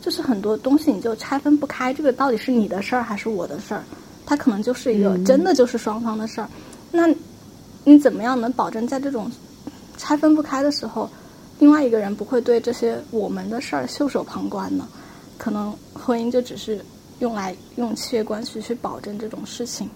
[0.00, 3.82] 就是很多东西你就拆分不开，这个到底是你的事儿还是我的事儿？
[4.24, 6.48] 它可能就是一个真的就是双方的事儿。
[6.92, 7.08] 那
[7.84, 9.30] 你怎么样能保证在这种
[9.96, 11.08] 拆分不开的时候，
[11.58, 14.86] 另外一个人不会对这些我们的事儿袖手旁观呢？
[15.38, 16.78] 可能婚姻就只是
[17.20, 19.88] 用来用契约关系去保证这种事情。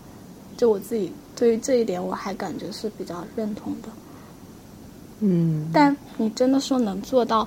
[0.57, 3.89] 就我自己对于这一点，我还感觉是比较认同的。
[5.21, 7.47] 嗯，但你真的说能做到？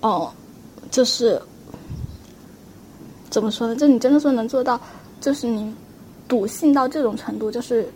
[0.00, 0.32] 哦。
[0.90, 1.40] 就是
[3.30, 3.76] 怎么说呢？
[3.76, 4.80] 就你真的说能做到，
[5.20, 5.74] 就是你
[6.26, 7.86] 笃信到这种程度，就是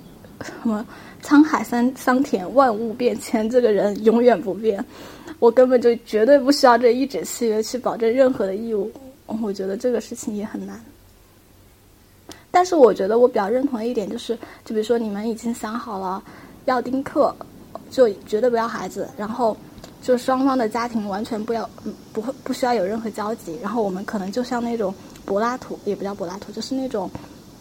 [0.42, 0.86] 什么
[1.22, 4.84] 沧海桑桑田，万物变迁，这个人永远不变。
[5.38, 8.92] 我根本就绝对不需要这一纸契约去保证任何的义务。
[9.40, 10.78] 我觉得这个事情也很难。
[12.50, 16.22] 但是我觉得我比较认同的一点就是，就比如说你们已经想好了
[16.66, 17.34] 要丁克，
[17.90, 19.56] 就绝对不要孩子，然后
[20.02, 21.68] 就双方的家庭完全不要，
[22.12, 24.92] 不会不需要有任何交集，然后我们可能就像那种
[25.24, 27.08] 柏拉图，也不叫柏拉图，就是那种，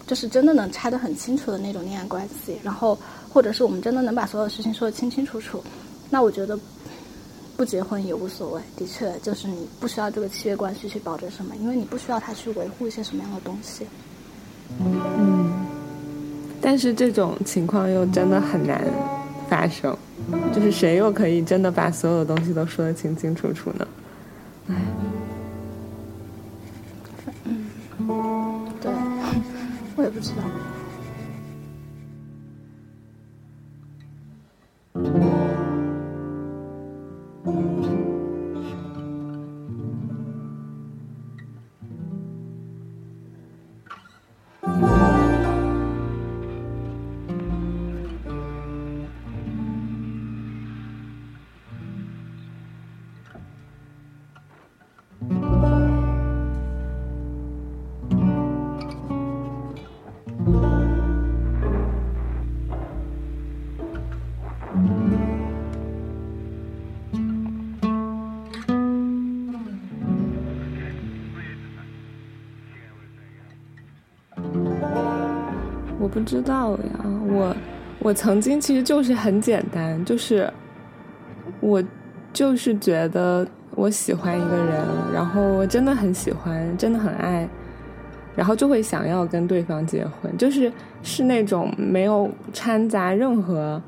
[0.07, 2.97] 就是真的能拆得很清楚的那种恋爱关系，然后
[3.31, 5.63] 或者是我们真的能把所有事情说得清清楚楚，
[6.09, 6.57] 那我觉得
[7.55, 8.61] 不结婚也无所谓。
[8.75, 13.85] 的确，就是你不需要这个契约关系去保证什么，因为你不需要他去维护一些什么样的东西。
[14.79, 15.63] 嗯，
[16.59, 18.81] 但是这种情况又真的很难
[19.47, 19.95] 发生，
[20.53, 23.87] 就是谁又可以真的把所有的东西都说得清清楚楚呢？
[24.69, 24.75] 唉，
[27.99, 28.91] 嗯，对，
[29.95, 30.80] 我也不知道。
[76.11, 77.55] 不知道呀，我
[77.99, 80.51] 我曾经其实就是很简单，就是
[81.59, 81.81] 我
[82.33, 84.83] 就是觉得我喜欢一个人，
[85.13, 87.47] 然后我真的很喜欢，真的很爱，
[88.35, 93.81] 然后就会想要跟对方结婚，就是是那种没有掺杂任何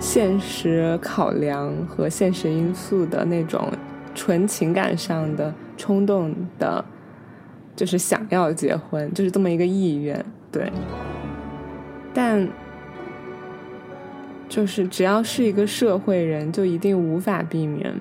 [0.00, 3.70] 现实考量和现实因素的那种
[4.14, 6.82] 纯情感上的冲动的，
[7.76, 10.72] 就是想要结婚，就是这么一个意愿，对。
[12.20, 12.48] 但，
[14.48, 17.94] 就是只要是一个社会人，就一定无法避免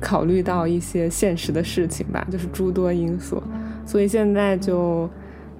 [0.00, 3.40] 考虑到一些现实的事情吧，就是诸多因素，
[3.86, 5.08] 所以现在就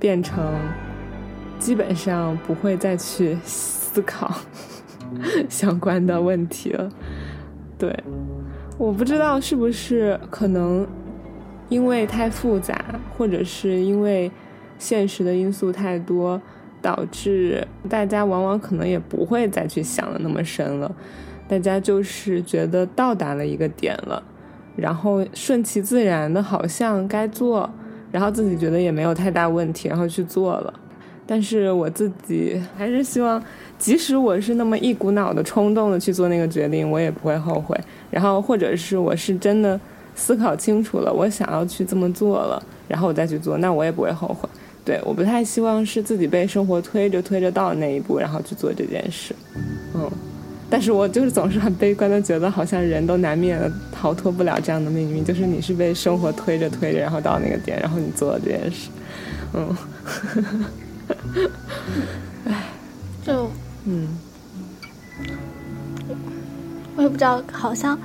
[0.01, 0.45] 变成
[1.61, 4.35] 基本上不会再去思考
[5.49, 6.91] 相关的问题了。
[7.79, 7.97] 对，
[8.77, 10.85] 我不知道是不是可能
[11.69, 12.85] 因为太复杂，
[13.17, 14.29] 或者是因为。
[14.83, 16.43] 现实的因素太多，
[16.83, 20.93] 导致大家往往可能也不会再去想的那么深了。
[21.49, 24.21] 大家就是觉得到达了一个点了，
[24.75, 27.71] 然后顺其自然的，好像该做，
[28.11, 30.75] 然后自己觉得也没有太大问题，然后去做了。
[31.25, 33.41] 但是我自己还是希望，
[33.79, 37.79] 即使我是那么一股脑的冲动的去做那个决定，我也不会后悔。
[38.11, 39.79] 然后或者是我是真的
[40.17, 44.49] 思考清楚了，我想要去这么做了，然后我再去做，那我也不会后悔。
[44.85, 49.33] 对，我不太希望是自己被生活推着推着到那一步，然后去做这件事。
[49.95, 50.11] 嗯，
[50.69, 53.61] 但是我就是总是很悲观的觉得，好像人都难免
[53.93, 58.91] 逃脱不了这样的命运，就是你是被生活推着推着，然后到那个点，然后你做了这件事。
[59.55, 59.77] 嗯，
[62.47, 62.65] 唉，
[63.25, 63.49] 就
[63.85, 64.09] 嗯，
[66.97, 67.97] 我也不知道，好像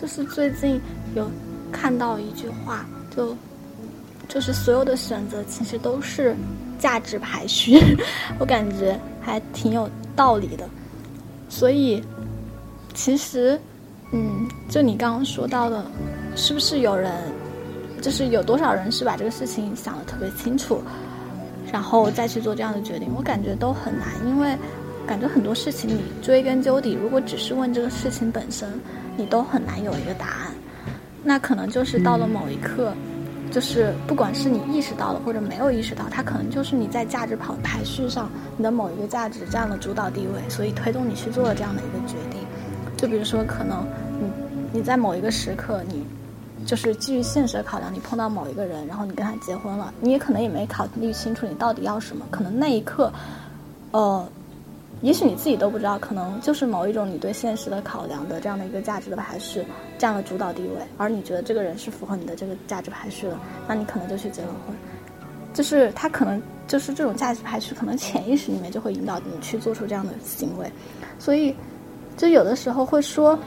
[0.00, 0.80] 就是最近
[1.14, 1.30] 有
[1.70, 3.36] 看到一句话，就。
[4.28, 6.34] 就是所有的选择其实都是
[6.78, 7.78] 价值排序，
[8.38, 10.68] 我感觉还挺有道理的。
[11.48, 12.02] 所以，
[12.94, 13.60] 其实，
[14.12, 15.84] 嗯，就你刚刚说到的，
[16.34, 17.12] 是不是有人，
[18.00, 20.82] 就是有多少人是把这个事情想得特别清楚，
[21.70, 23.08] 然后再去做这样的决定？
[23.14, 24.56] 我感觉都很难，因为
[25.06, 28.68] 感觉很多事情你追根究底，如果只是问这个事情本身，
[29.16, 30.52] 你都很难有一个答案。
[31.22, 32.92] 那可能就是到了某一刻。
[33.52, 42.40] 就是不管是你意识到了或者没有意识到，它可能就是你在价值排排序上，你的某一个价值占了主导地位，所以推动你去做了这样的一个决定。
[42.96, 43.86] 就比如说，可能
[44.18, 46.02] 你你在某一个时刻，你
[46.64, 53.12] 就是基于现实的考量，你碰到某一个人，然后你跟他结婚了，你也可能也没考虑清楚你到底要什么，可能那一刻，
[53.90, 54.26] 呃。
[55.02, 59.62] 也许你自己都不知道，可能就是某一种你对现实的考量的这样的一个价值的排序
[59.98, 63.36] 占了主导地位，而你觉得这个人是符合你的这个价值排序的，
[63.66, 64.74] 那你可能就去结了婚。
[65.52, 70.70] 就是他可能就是这种价值排序，可能潜意识里面就会引导你去做出这样的行为。
[71.18, 71.54] 所以，
[72.16, 73.38] 就有的时候会说，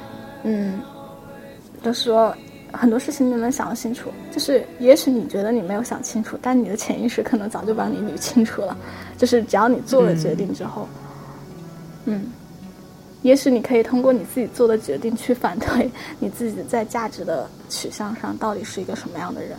[0.43, 0.79] 嗯，
[1.81, 2.35] 就说
[2.73, 8.77] 很多事情你能想得清楚，就是也许你觉得你没有想清楚，但你的潜意识可能早就帮你捋清楚了。
[9.17, 10.85] 就是只要你做了决定之后。
[13.21, 15.89] 也许你可以通过你自己做的决定去反推
[16.19, 19.57] 你自己在价值的取向上到底是一个什么样的人，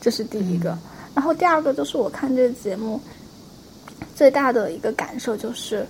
[0.00, 0.78] 这是第一个。
[1.14, 3.00] 然后第二个就是我看这个节目
[4.14, 5.86] 最大的一个感受就是，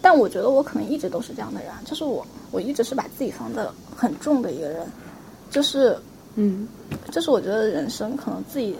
[0.00, 4.86] 但我觉得我可能一直都是这样的人啊，就是我我一直是把自己放的很重的一个人，
[5.50, 5.96] 就是
[6.34, 6.66] 嗯。
[7.10, 8.76] 就是我觉得人生可能自己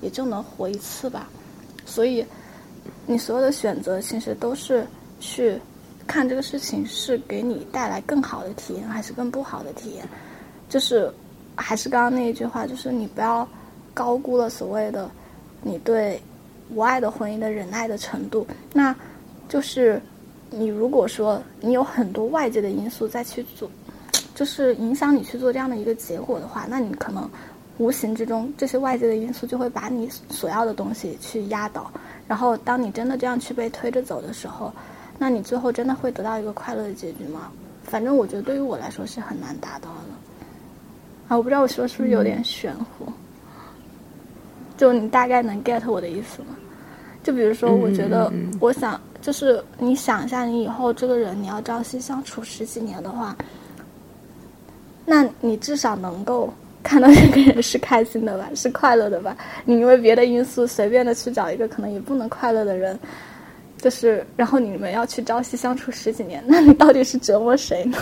[0.00, 1.28] 也就能活一次吧，
[1.84, 2.24] 所以
[3.06, 4.86] 你所有的选择其实都是
[5.20, 5.56] 去
[6.06, 10.04] 看这个事情是给你带来更好的体验还是更不好的体验，
[10.68, 11.12] 就是
[11.54, 13.46] 还是刚刚那一句话，就是你不要
[13.94, 15.08] 高估了所谓的
[15.62, 16.20] 你对
[16.70, 18.94] 无爱的婚姻的忍耐的程度，那
[19.48, 20.02] 就是
[20.50, 23.70] 你如果说你有很多外界的因素再去做。
[24.32, 27.28] 就是影响你去做这样的一个结果的话，那你可能
[27.76, 31.92] 无形之中这些外界的因素就会把你所要的东西去压倒，
[32.26, 34.72] 然后当你真的这样去被推着走的时候，
[35.22, 37.52] 那你最后真的会得到一个快乐的结局吗？
[37.84, 40.14] 反正我觉得对于我来说是很难达到的。
[41.28, 43.04] 啊，我不知道我说是不是有点玄乎，
[44.78, 46.56] 就你大概能 get 我的意思吗？
[47.22, 53.36] 就比如说，我觉得我想就是你想一下，你以后这个人你要朝夕相处十几年的话，
[55.04, 56.50] 那你至少能够
[56.82, 59.36] 看到这个人是开心的吧，是快乐的吧？
[59.66, 62.98] 你因为别的因素随便的去找一个可能也不能快乐的人，
[63.80, 67.98] 就是然后你们要去朝夕相处十几年， 那你到底是折磨谁呢？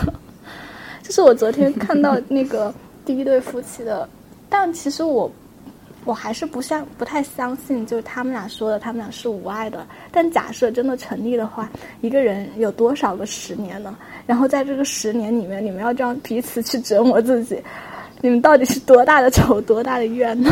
[1.03, 2.75] 就是我昨天看到那个
[3.07, 4.09] 第一对夫妻的，
[4.49, 5.31] 但其实我
[6.05, 9.87] 我还是不相不太相信，就是他们俩说的他们俩是无爱的。
[10.11, 11.71] 但假设真的成立的话，
[12.01, 13.97] 一个人有多少个十年呢？
[14.27, 17.63] 然后在这个十年里面，你们要这样彼此去折磨自己，
[18.21, 20.51] 你们到底是多大的仇，多大的怨呢？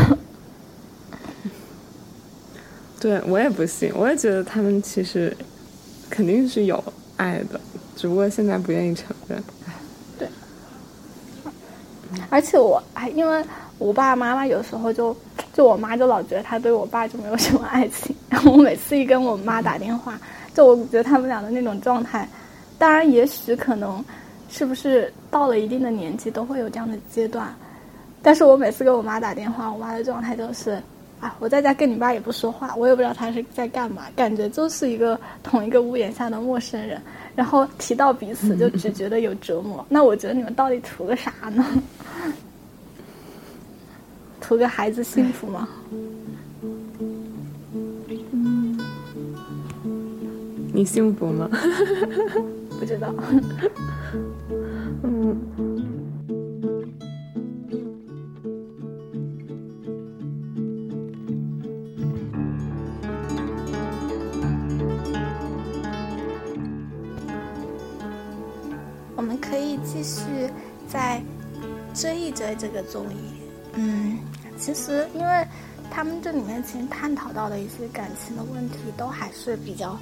[2.99, 5.35] 对我也不信，我也觉得他们其实
[6.09, 6.83] 肯定是有
[7.15, 7.59] 爱的，
[7.95, 9.43] 只不过现在不愿意承认。
[10.17, 10.27] 对
[12.29, 13.43] 而且我还因为
[13.77, 15.15] 我爸爸妈妈有时候就
[15.53, 20.19] 就我妈就老觉得她对我爸就没有什么爱情， 然后我每次一跟我妈打电话，
[20.55, 22.27] 就我觉得他们俩的那种状态，
[22.79, 24.03] 当然也许可能
[24.49, 27.53] 是不是到了一定的年纪都会有这样的阶段，
[28.23, 30.81] 但是我每次跟我妈打电话，我妈的状态就是。
[31.19, 37.01] 啊，我在家跟你爸也不说话，我也不知道他是在干嘛，感觉就是一个同一个屋檐下的陌生人。
[37.35, 39.85] 然后提到彼此，就只觉得有折磨。
[39.89, 41.65] 那我觉得你们到底图个啥呢？
[44.41, 45.67] 图个孩子幸福吗？
[50.73, 51.49] 你幸福吗？
[52.79, 53.13] 不知道。
[55.03, 55.35] 嗯，
[69.47, 70.51] 可以继续
[70.87, 71.21] 再
[71.93, 73.17] 追一追这个综艺。
[73.73, 74.17] 嗯，
[74.59, 75.47] 其实因为
[75.89, 79.97] 他们这里面其实探讨到的一些感情的问题，都还是比较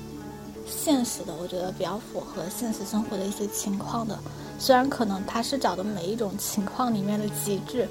[0.66, 4.18] 现实的，我觉得比较符合现实生活的一些情况的。
[4.58, 7.88] 虽然可能他是找的每一种情况里面的极致，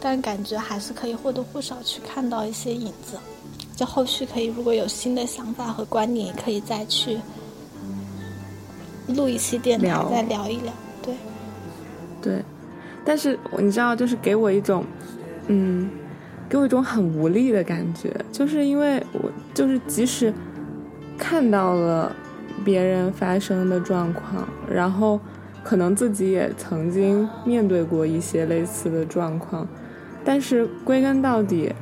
[0.00, 3.18] 但感觉还是可以或多或少去看到一些影子。
[3.74, 7.18] 就后续可以如果有新的想法和观点，也可以再去
[9.14, 10.72] 录一期电台聊再聊一聊。
[11.02, 11.14] 对，
[12.22, 12.42] 对。
[13.04, 14.84] 但是你知道，就是给我一种，
[15.46, 15.88] 嗯，
[16.48, 20.34] 给我一种很无力的感觉，就是因为我就是即使
[21.16, 22.10] 看到了
[22.64, 25.20] 别人发生的状况，然后
[25.62, 29.64] 可能自己也曾经面对过一些类似的状况，
[30.24, 31.72] 但是归根到底，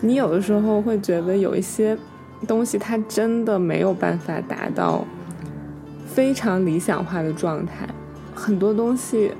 [0.00, 1.96] 你有的时候会觉得有一些
[2.48, 5.04] 东西它真的没有办法达到
[6.14, 7.88] 非常理想化的状态，
[8.32, 9.32] 很多东西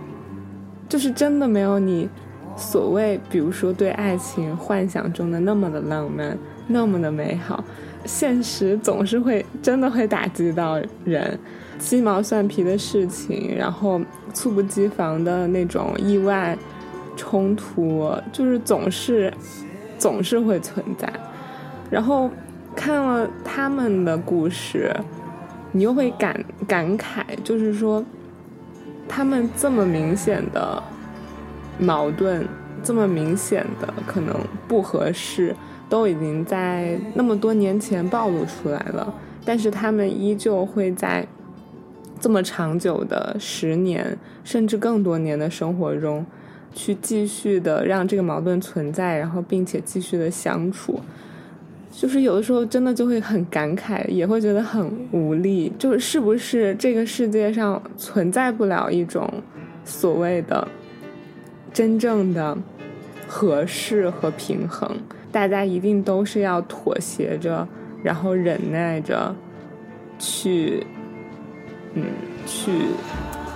[0.89, 2.09] 就是真的没有你
[2.57, 7.63] 所谓，比如说对爱情幻想中的那么的浪漫，那么的美好。
[8.05, 11.39] 现实总是会真的会打击到人，
[11.79, 14.01] 鸡毛蒜皮的事情，然后
[14.33, 16.59] 猝不及防的那种意外
[17.17, 19.33] 冲突，就是总是
[19.97, 21.09] 总是会存在。
[21.89, 22.29] 然后
[22.75, 24.93] 看了他们的故事，
[25.75, 28.03] 你又会感感慨，就是说
[29.07, 30.83] 他们这么明显的
[31.79, 32.49] 矛盾，
[32.83, 34.35] 这么明显的可能
[34.67, 35.55] 不合适。
[35.87, 39.15] 都已经在那么多年前暴露出来了，
[39.45, 41.25] 但是他们依旧会在
[42.19, 46.25] 这么长久的十年甚至更多年的生活中，
[46.73, 50.99] 去继续的让这个矛盾存在，然后并且继续的相处。
[51.97, 55.73] 就是有的时候真的就会很感慨，也会觉得很无力。
[55.79, 59.33] 就是是不是这个世界上存在不了一种
[59.85, 60.67] 所谓的
[61.73, 62.59] 真正的
[63.29, 64.91] 合适和平衡？
[65.31, 67.67] 大家一定都是要妥协着，
[68.03, 69.35] 然后忍耐着，
[70.19, 70.85] 去，
[71.95, 72.05] 嗯，
[72.45, 72.73] 去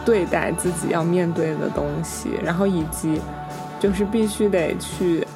[0.04, 3.20] 对待自己要面对的东西，然后以及
[3.80, 5.26] 就是必须得去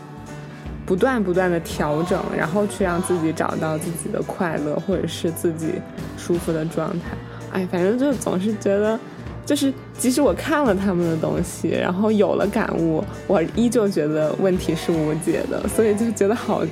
[0.84, 5.74] 不断不断的调整，然后去让自己找到自己的快乐或者是自己
[6.16, 7.16] 舒服的状态。
[7.52, 8.98] 哎，反正就总是觉得。
[9.44, 16.62] 就是即使我看了他们的东西，然后有了感悟，我依旧觉得问题是无解的，所以就觉得好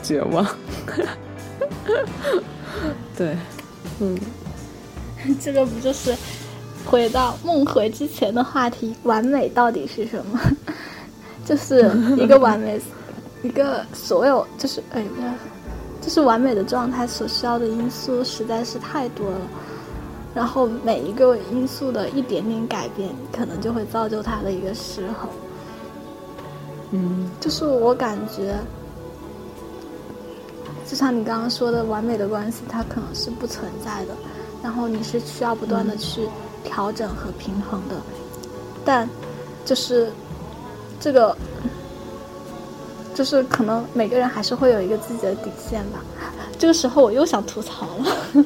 [0.00, 0.46] 绝望。
[3.18, 3.36] 对，
[3.98, 4.16] 嗯，
[5.42, 6.14] 这个不就是
[6.86, 10.40] 回到梦回之前的话题，完美到底是什么？
[11.44, 12.80] 就是一个完美，
[13.42, 15.04] 一个所有就是哎，
[16.00, 19.38] 就是完美的状态所需要的因素实在是太多了。
[20.32, 25.28] 然后每一个因素的一点点改变，可能就会造就它的一个失衡。
[26.92, 28.56] 嗯，就是我感觉，
[30.86, 34.14] 就像你刚刚说的，完美的关系它可能是不存在的，
[34.62, 36.28] 然后你是需要不断的去
[36.62, 37.96] 调整和平衡的。
[38.84, 39.08] 但，
[39.64, 40.12] 就是
[41.00, 41.36] 这个，
[43.20, 46.02] 就是可能每个人还是会有一个自己的底线吧。
[46.58, 48.44] 这个时候我又想吐槽了。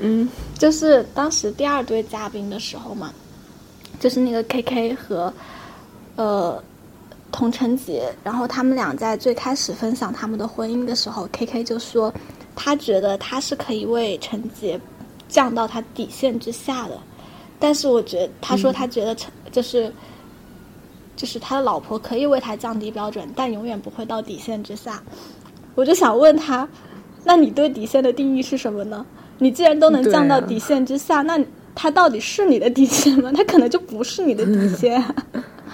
[0.00, 0.28] 嗯。
[0.58, 3.12] 就是当时第二对嘉宾的时候嘛，
[4.00, 5.32] 就是那个 K K 和，
[6.14, 6.62] 呃，
[7.30, 12.12] 童晨杰，然后他们俩在最开始分享他们的婚姻的时候，K K 就说，
[12.54, 14.80] 他觉得他是可以为陈杰
[15.28, 16.96] 降到他底线之下的，
[17.58, 19.92] 但是我觉得他说他觉得陈就是，
[21.14, 25.02] 就是他的老婆可以为他降低标准，但永远不会到底线之下。
[25.74, 26.68] 我就想问他，
[27.24, 29.04] 那你对底线的定义是什么呢？
[29.38, 31.42] 你既然都能降到底线之下，那
[31.74, 33.32] 他到底是你的底线吗？
[33.36, 35.02] 他可能就不是你的底线。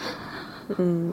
[0.78, 1.12] 嗯，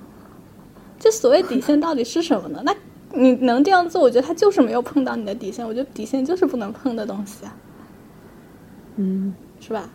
[0.99, 2.61] 这所谓底线到底是什么呢？
[2.63, 2.75] 那
[3.11, 5.65] 你能这样做，我觉得他就是没有碰到你的底线。
[5.65, 7.55] 我觉得底线就是不能碰的东西啊。
[8.97, 9.89] 嗯，是吧？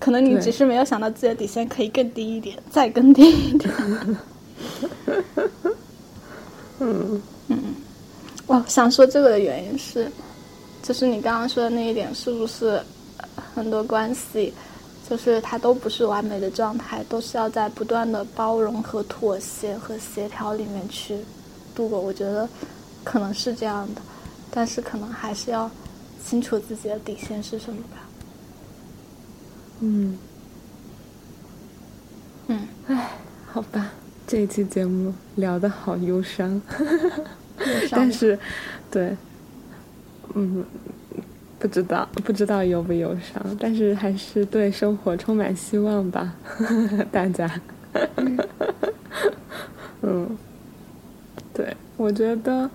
[0.00, 3.72] 可能你只是没有想到自己的底线可以更低一点，再更低一点。
[6.80, 7.74] 嗯 嗯，
[8.46, 10.10] 我想说这个的原因是。
[10.82, 12.80] 就是你刚刚说的那一点，是不是
[13.54, 14.50] 很多关系，
[15.08, 21.18] 就是它都不是完美的状态，都是要在不断的包容和妥协和协调里面去
[21.74, 22.00] 度过？
[22.00, 22.48] 我觉得
[23.04, 24.00] 可能是这样的，
[24.50, 25.70] 但是可能还是要
[26.24, 28.08] 清楚自己的底线是什么吧。
[29.80, 30.18] 嗯，
[32.48, 32.58] 嗯，
[32.88, 33.10] 唉，
[33.46, 33.90] 好吧，
[34.26, 36.60] 这一期节目聊的好忧伤，
[37.90, 38.38] 但是，
[38.90, 39.16] 对。
[40.34, 40.64] 嗯，
[41.58, 46.34] 不知道，不知道忧不忧伤，但是还是对生活充满希望吧，
[47.10, 47.50] 大家。
[50.02, 50.38] 嗯，
[51.52, 52.70] 对，我觉得，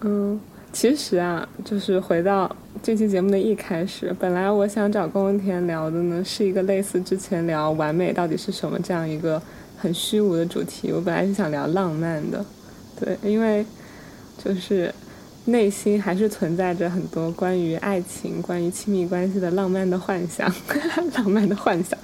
[0.00, 0.40] 嗯，
[0.72, 9.40] 其实啊，就是回到这期节目的一开始，本来我想找龚文田聊的呢，是一个类似之前聊完美到底是什么这样一个
[9.76, 10.92] 很虚无的主题。
[10.92, 12.44] 我本来是想聊浪漫的，
[13.00, 13.64] 对，因为
[14.42, 14.92] 就是。
[15.44, 20.46] 内心还是存在着很多关于爱情、关于亲密关系的浪漫的幻想，
[21.16, 21.98] 浪漫的幻想。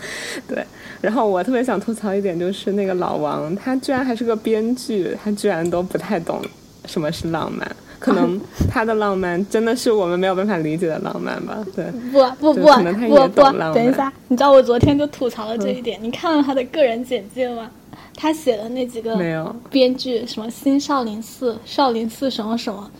[0.48, 0.64] 对，
[1.02, 6.40] 然后我特别想吐槽一点，就是那个老王，他居然还是个编剧，他居然都不太懂
[6.86, 7.70] 什么是浪漫。
[7.98, 11.64] 可能他的浪漫真的是我们没有办法理解的浪漫吧？
[11.74, 13.42] 对，不不不不不，
[13.72, 15.98] 等一下，你知道我昨天就吐槽了这一点。
[16.02, 17.70] 你看了他的个人简介吗？
[18.16, 22.90] 他写的那几个没有编剧，什么新少林寺、少林寺什么什么。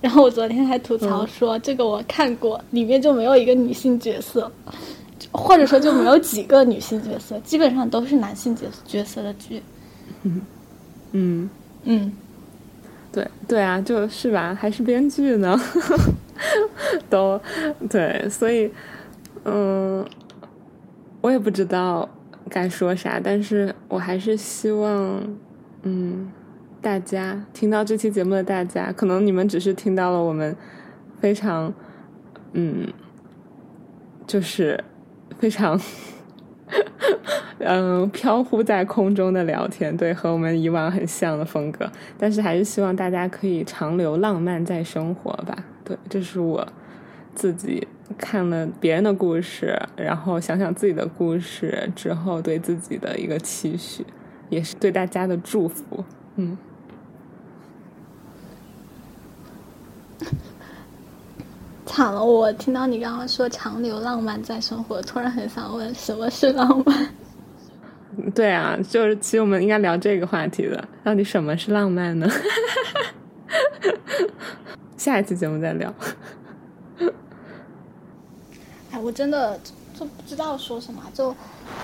[0.00, 4.50] 然后我昨天还吐槽说，这个我看过，里面就没有一个女性角色，
[5.30, 9.62] 或者说就没有几个女性角色，基本上都是男性角角色的剧。
[10.22, 10.40] 嗯
[11.12, 11.50] 嗯
[11.84, 12.12] 嗯，
[13.12, 15.56] 对对啊，就是吧，还是编剧呢，
[17.10, 17.40] 都
[17.90, 18.72] 对，所以
[19.44, 20.04] 嗯，
[21.20, 22.08] 我也不知道
[22.48, 25.22] 该说啥，但是我还是希望
[25.82, 26.30] 嗯。
[26.82, 30.56] 大家听到这期节目的大家，可能你们只是听到了我们
[31.20, 31.72] 非常，
[32.54, 32.92] 嗯，
[34.26, 34.82] 就是
[35.38, 35.80] 非常，
[37.58, 41.90] 嗯，飘忽在空中的聊天，对，和我们以往很像的风格。
[42.18, 45.56] 但是还是希望大家可以长留浪漫在生活吧。
[45.84, 46.66] 对，这是我
[47.34, 47.86] 自己
[48.18, 54.04] 看了别人的故事，然后想想自己的故事之后对自己的一个期许，
[54.48, 56.04] 也是对大家的祝福。
[56.36, 56.56] 嗯。
[61.84, 62.24] 惨了！
[62.24, 67.06] 我听到你刚刚说“长留浪漫在生活”，突然很想问，什么是浪漫？
[68.34, 72.28] 对啊，就是其实我们应该聊这个话题的，到底什么是浪漫呢？
[74.96, 75.92] 下一期节目再聊。
[78.90, 79.58] 哎，我真的
[79.98, 81.02] 就不知道说什么。
[81.14, 81.34] 就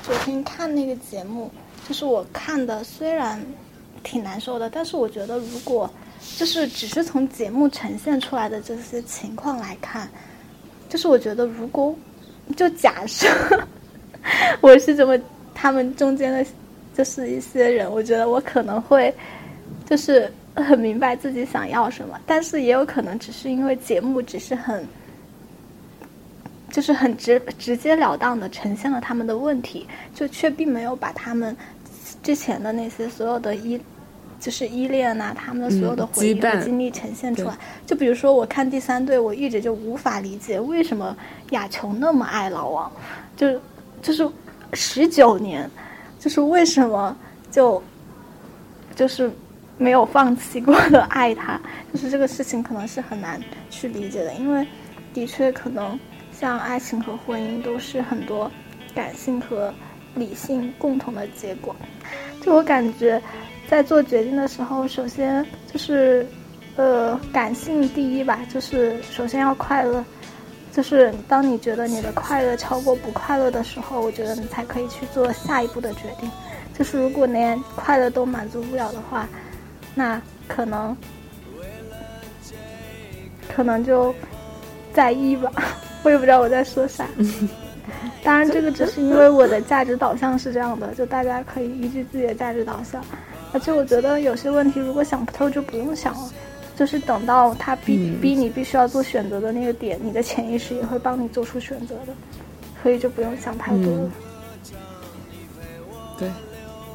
[0.03, 1.51] 昨天看那个节目，
[1.89, 3.43] 就是我看的，虽然
[4.03, 5.91] 挺难受的，但是我觉得如果
[6.37, 10.09] 就是只是从节目呈现出来的这些情况来看，
[10.89, 11.97] 就是我觉得如果
[12.55, 13.27] 就假设
[14.61, 15.19] 我是这么
[15.61, 16.47] 他们中间的，
[16.95, 19.13] 就是一些人，我觉得我可能会
[19.85, 24.87] 就是很明白自己想要什么，但是也有可能只是因为节目只是很。
[26.71, 31.57] 就是很直直截了当的呈现了他们的问题，就却并没有把他们
[32.23, 33.81] 之前的那些所有的依，
[34.39, 37.57] 就是依恋呐，他们的所有的回忆和经历呈现出来。
[37.87, 41.17] 就比如说，我看第三对，我一直就无法理解为什么
[41.53, 42.93] 亚琼那么爱老王，
[43.35, 43.59] 就
[44.03, 44.29] 就是
[44.73, 45.71] 十九年，
[46.19, 47.17] 就是为什么
[47.51, 47.83] 就
[48.95, 49.31] 就是
[49.77, 51.61] 没有放弃过的爱他，
[51.93, 53.41] 就是这个事情可能是很难
[53.71, 54.67] 去理解的，因为
[55.13, 55.99] 的确可能。
[56.31, 58.49] 像爱情和婚姻都是很多
[58.95, 59.75] 感性和
[60.15, 61.75] 理性共同的结果。
[62.41, 63.21] 就我感觉，
[63.69, 66.25] 在做决定的时候，首先就是
[66.77, 70.05] 呃感性第一吧，就是首先要快乐。
[70.73, 76.31] 就是当你觉得你的快乐超过不快乐的时候，我觉得你才可以去做下一步的决定。
[76.79, 79.29] 就是如果连快乐都满足不了的话，
[79.95, 80.97] 那可能
[83.49, 84.15] 可能就
[84.93, 85.51] 在意吧。
[86.05, 87.05] 我也不知道我在说啥，
[88.23, 93.03] 当然这个只是因为我的价值导向是这样的，就大家可以依据自己的价值导向。
[93.53, 96.31] 而且我觉得有些问题如果想不透就不用想了，
[96.79, 102.15] 就是等到他逼逼你必须要做选择的那个点，你的潜意识也会帮你做出选择的，
[102.81, 104.11] 所以就不用想太多了。
[106.17, 106.31] 对，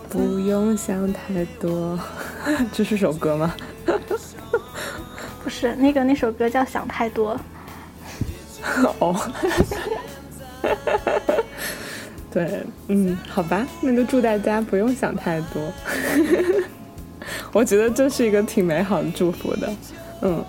[0.08, 2.00] 不用想太多，
[2.72, 3.54] 这是首歌吗？
[5.44, 7.36] 不是，那个那首歌叫《想太多》。
[9.00, 9.14] 哦，
[12.32, 15.62] 对，嗯，好吧，那就祝大家不用想太多。
[17.56, 19.72] 我觉得这是一个挺美好的祝福的。
[20.22, 20.44] 嗯。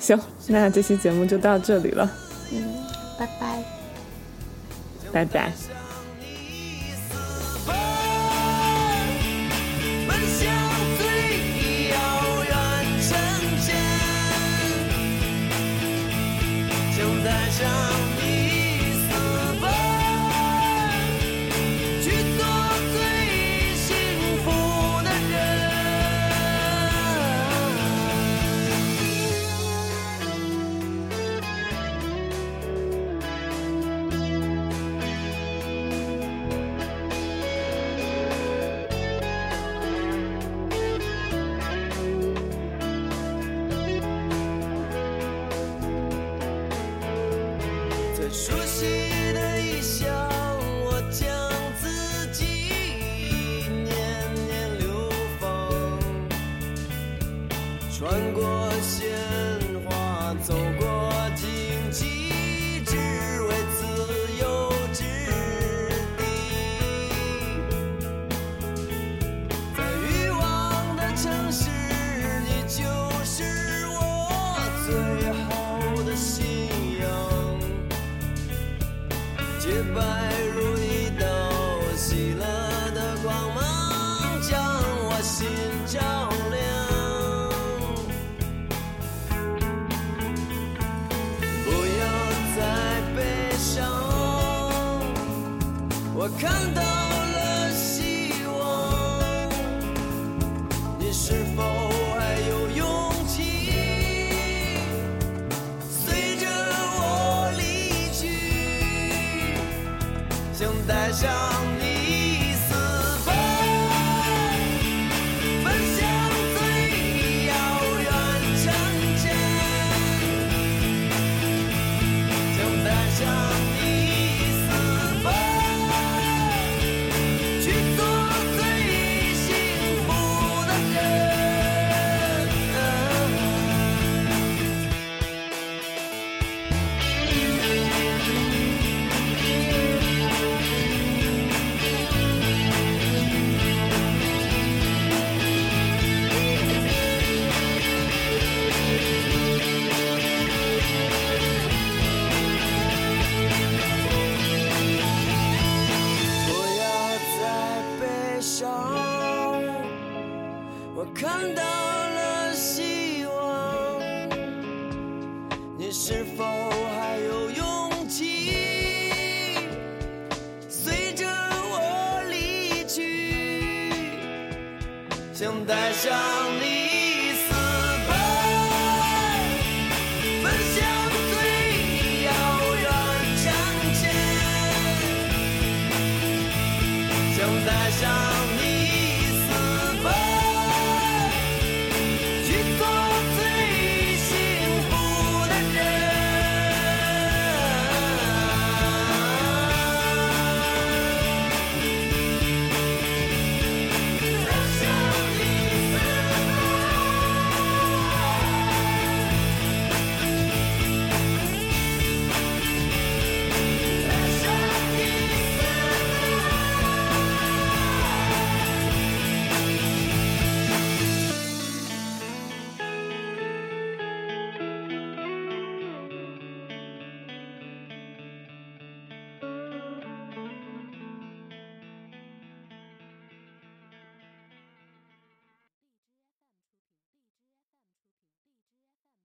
[0.00, 0.18] 行，
[0.48, 2.10] 那这期节目就到这里了。
[2.52, 2.62] 嗯。
[3.18, 3.62] 拜拜。
[5.12, 5.52] 拜拜。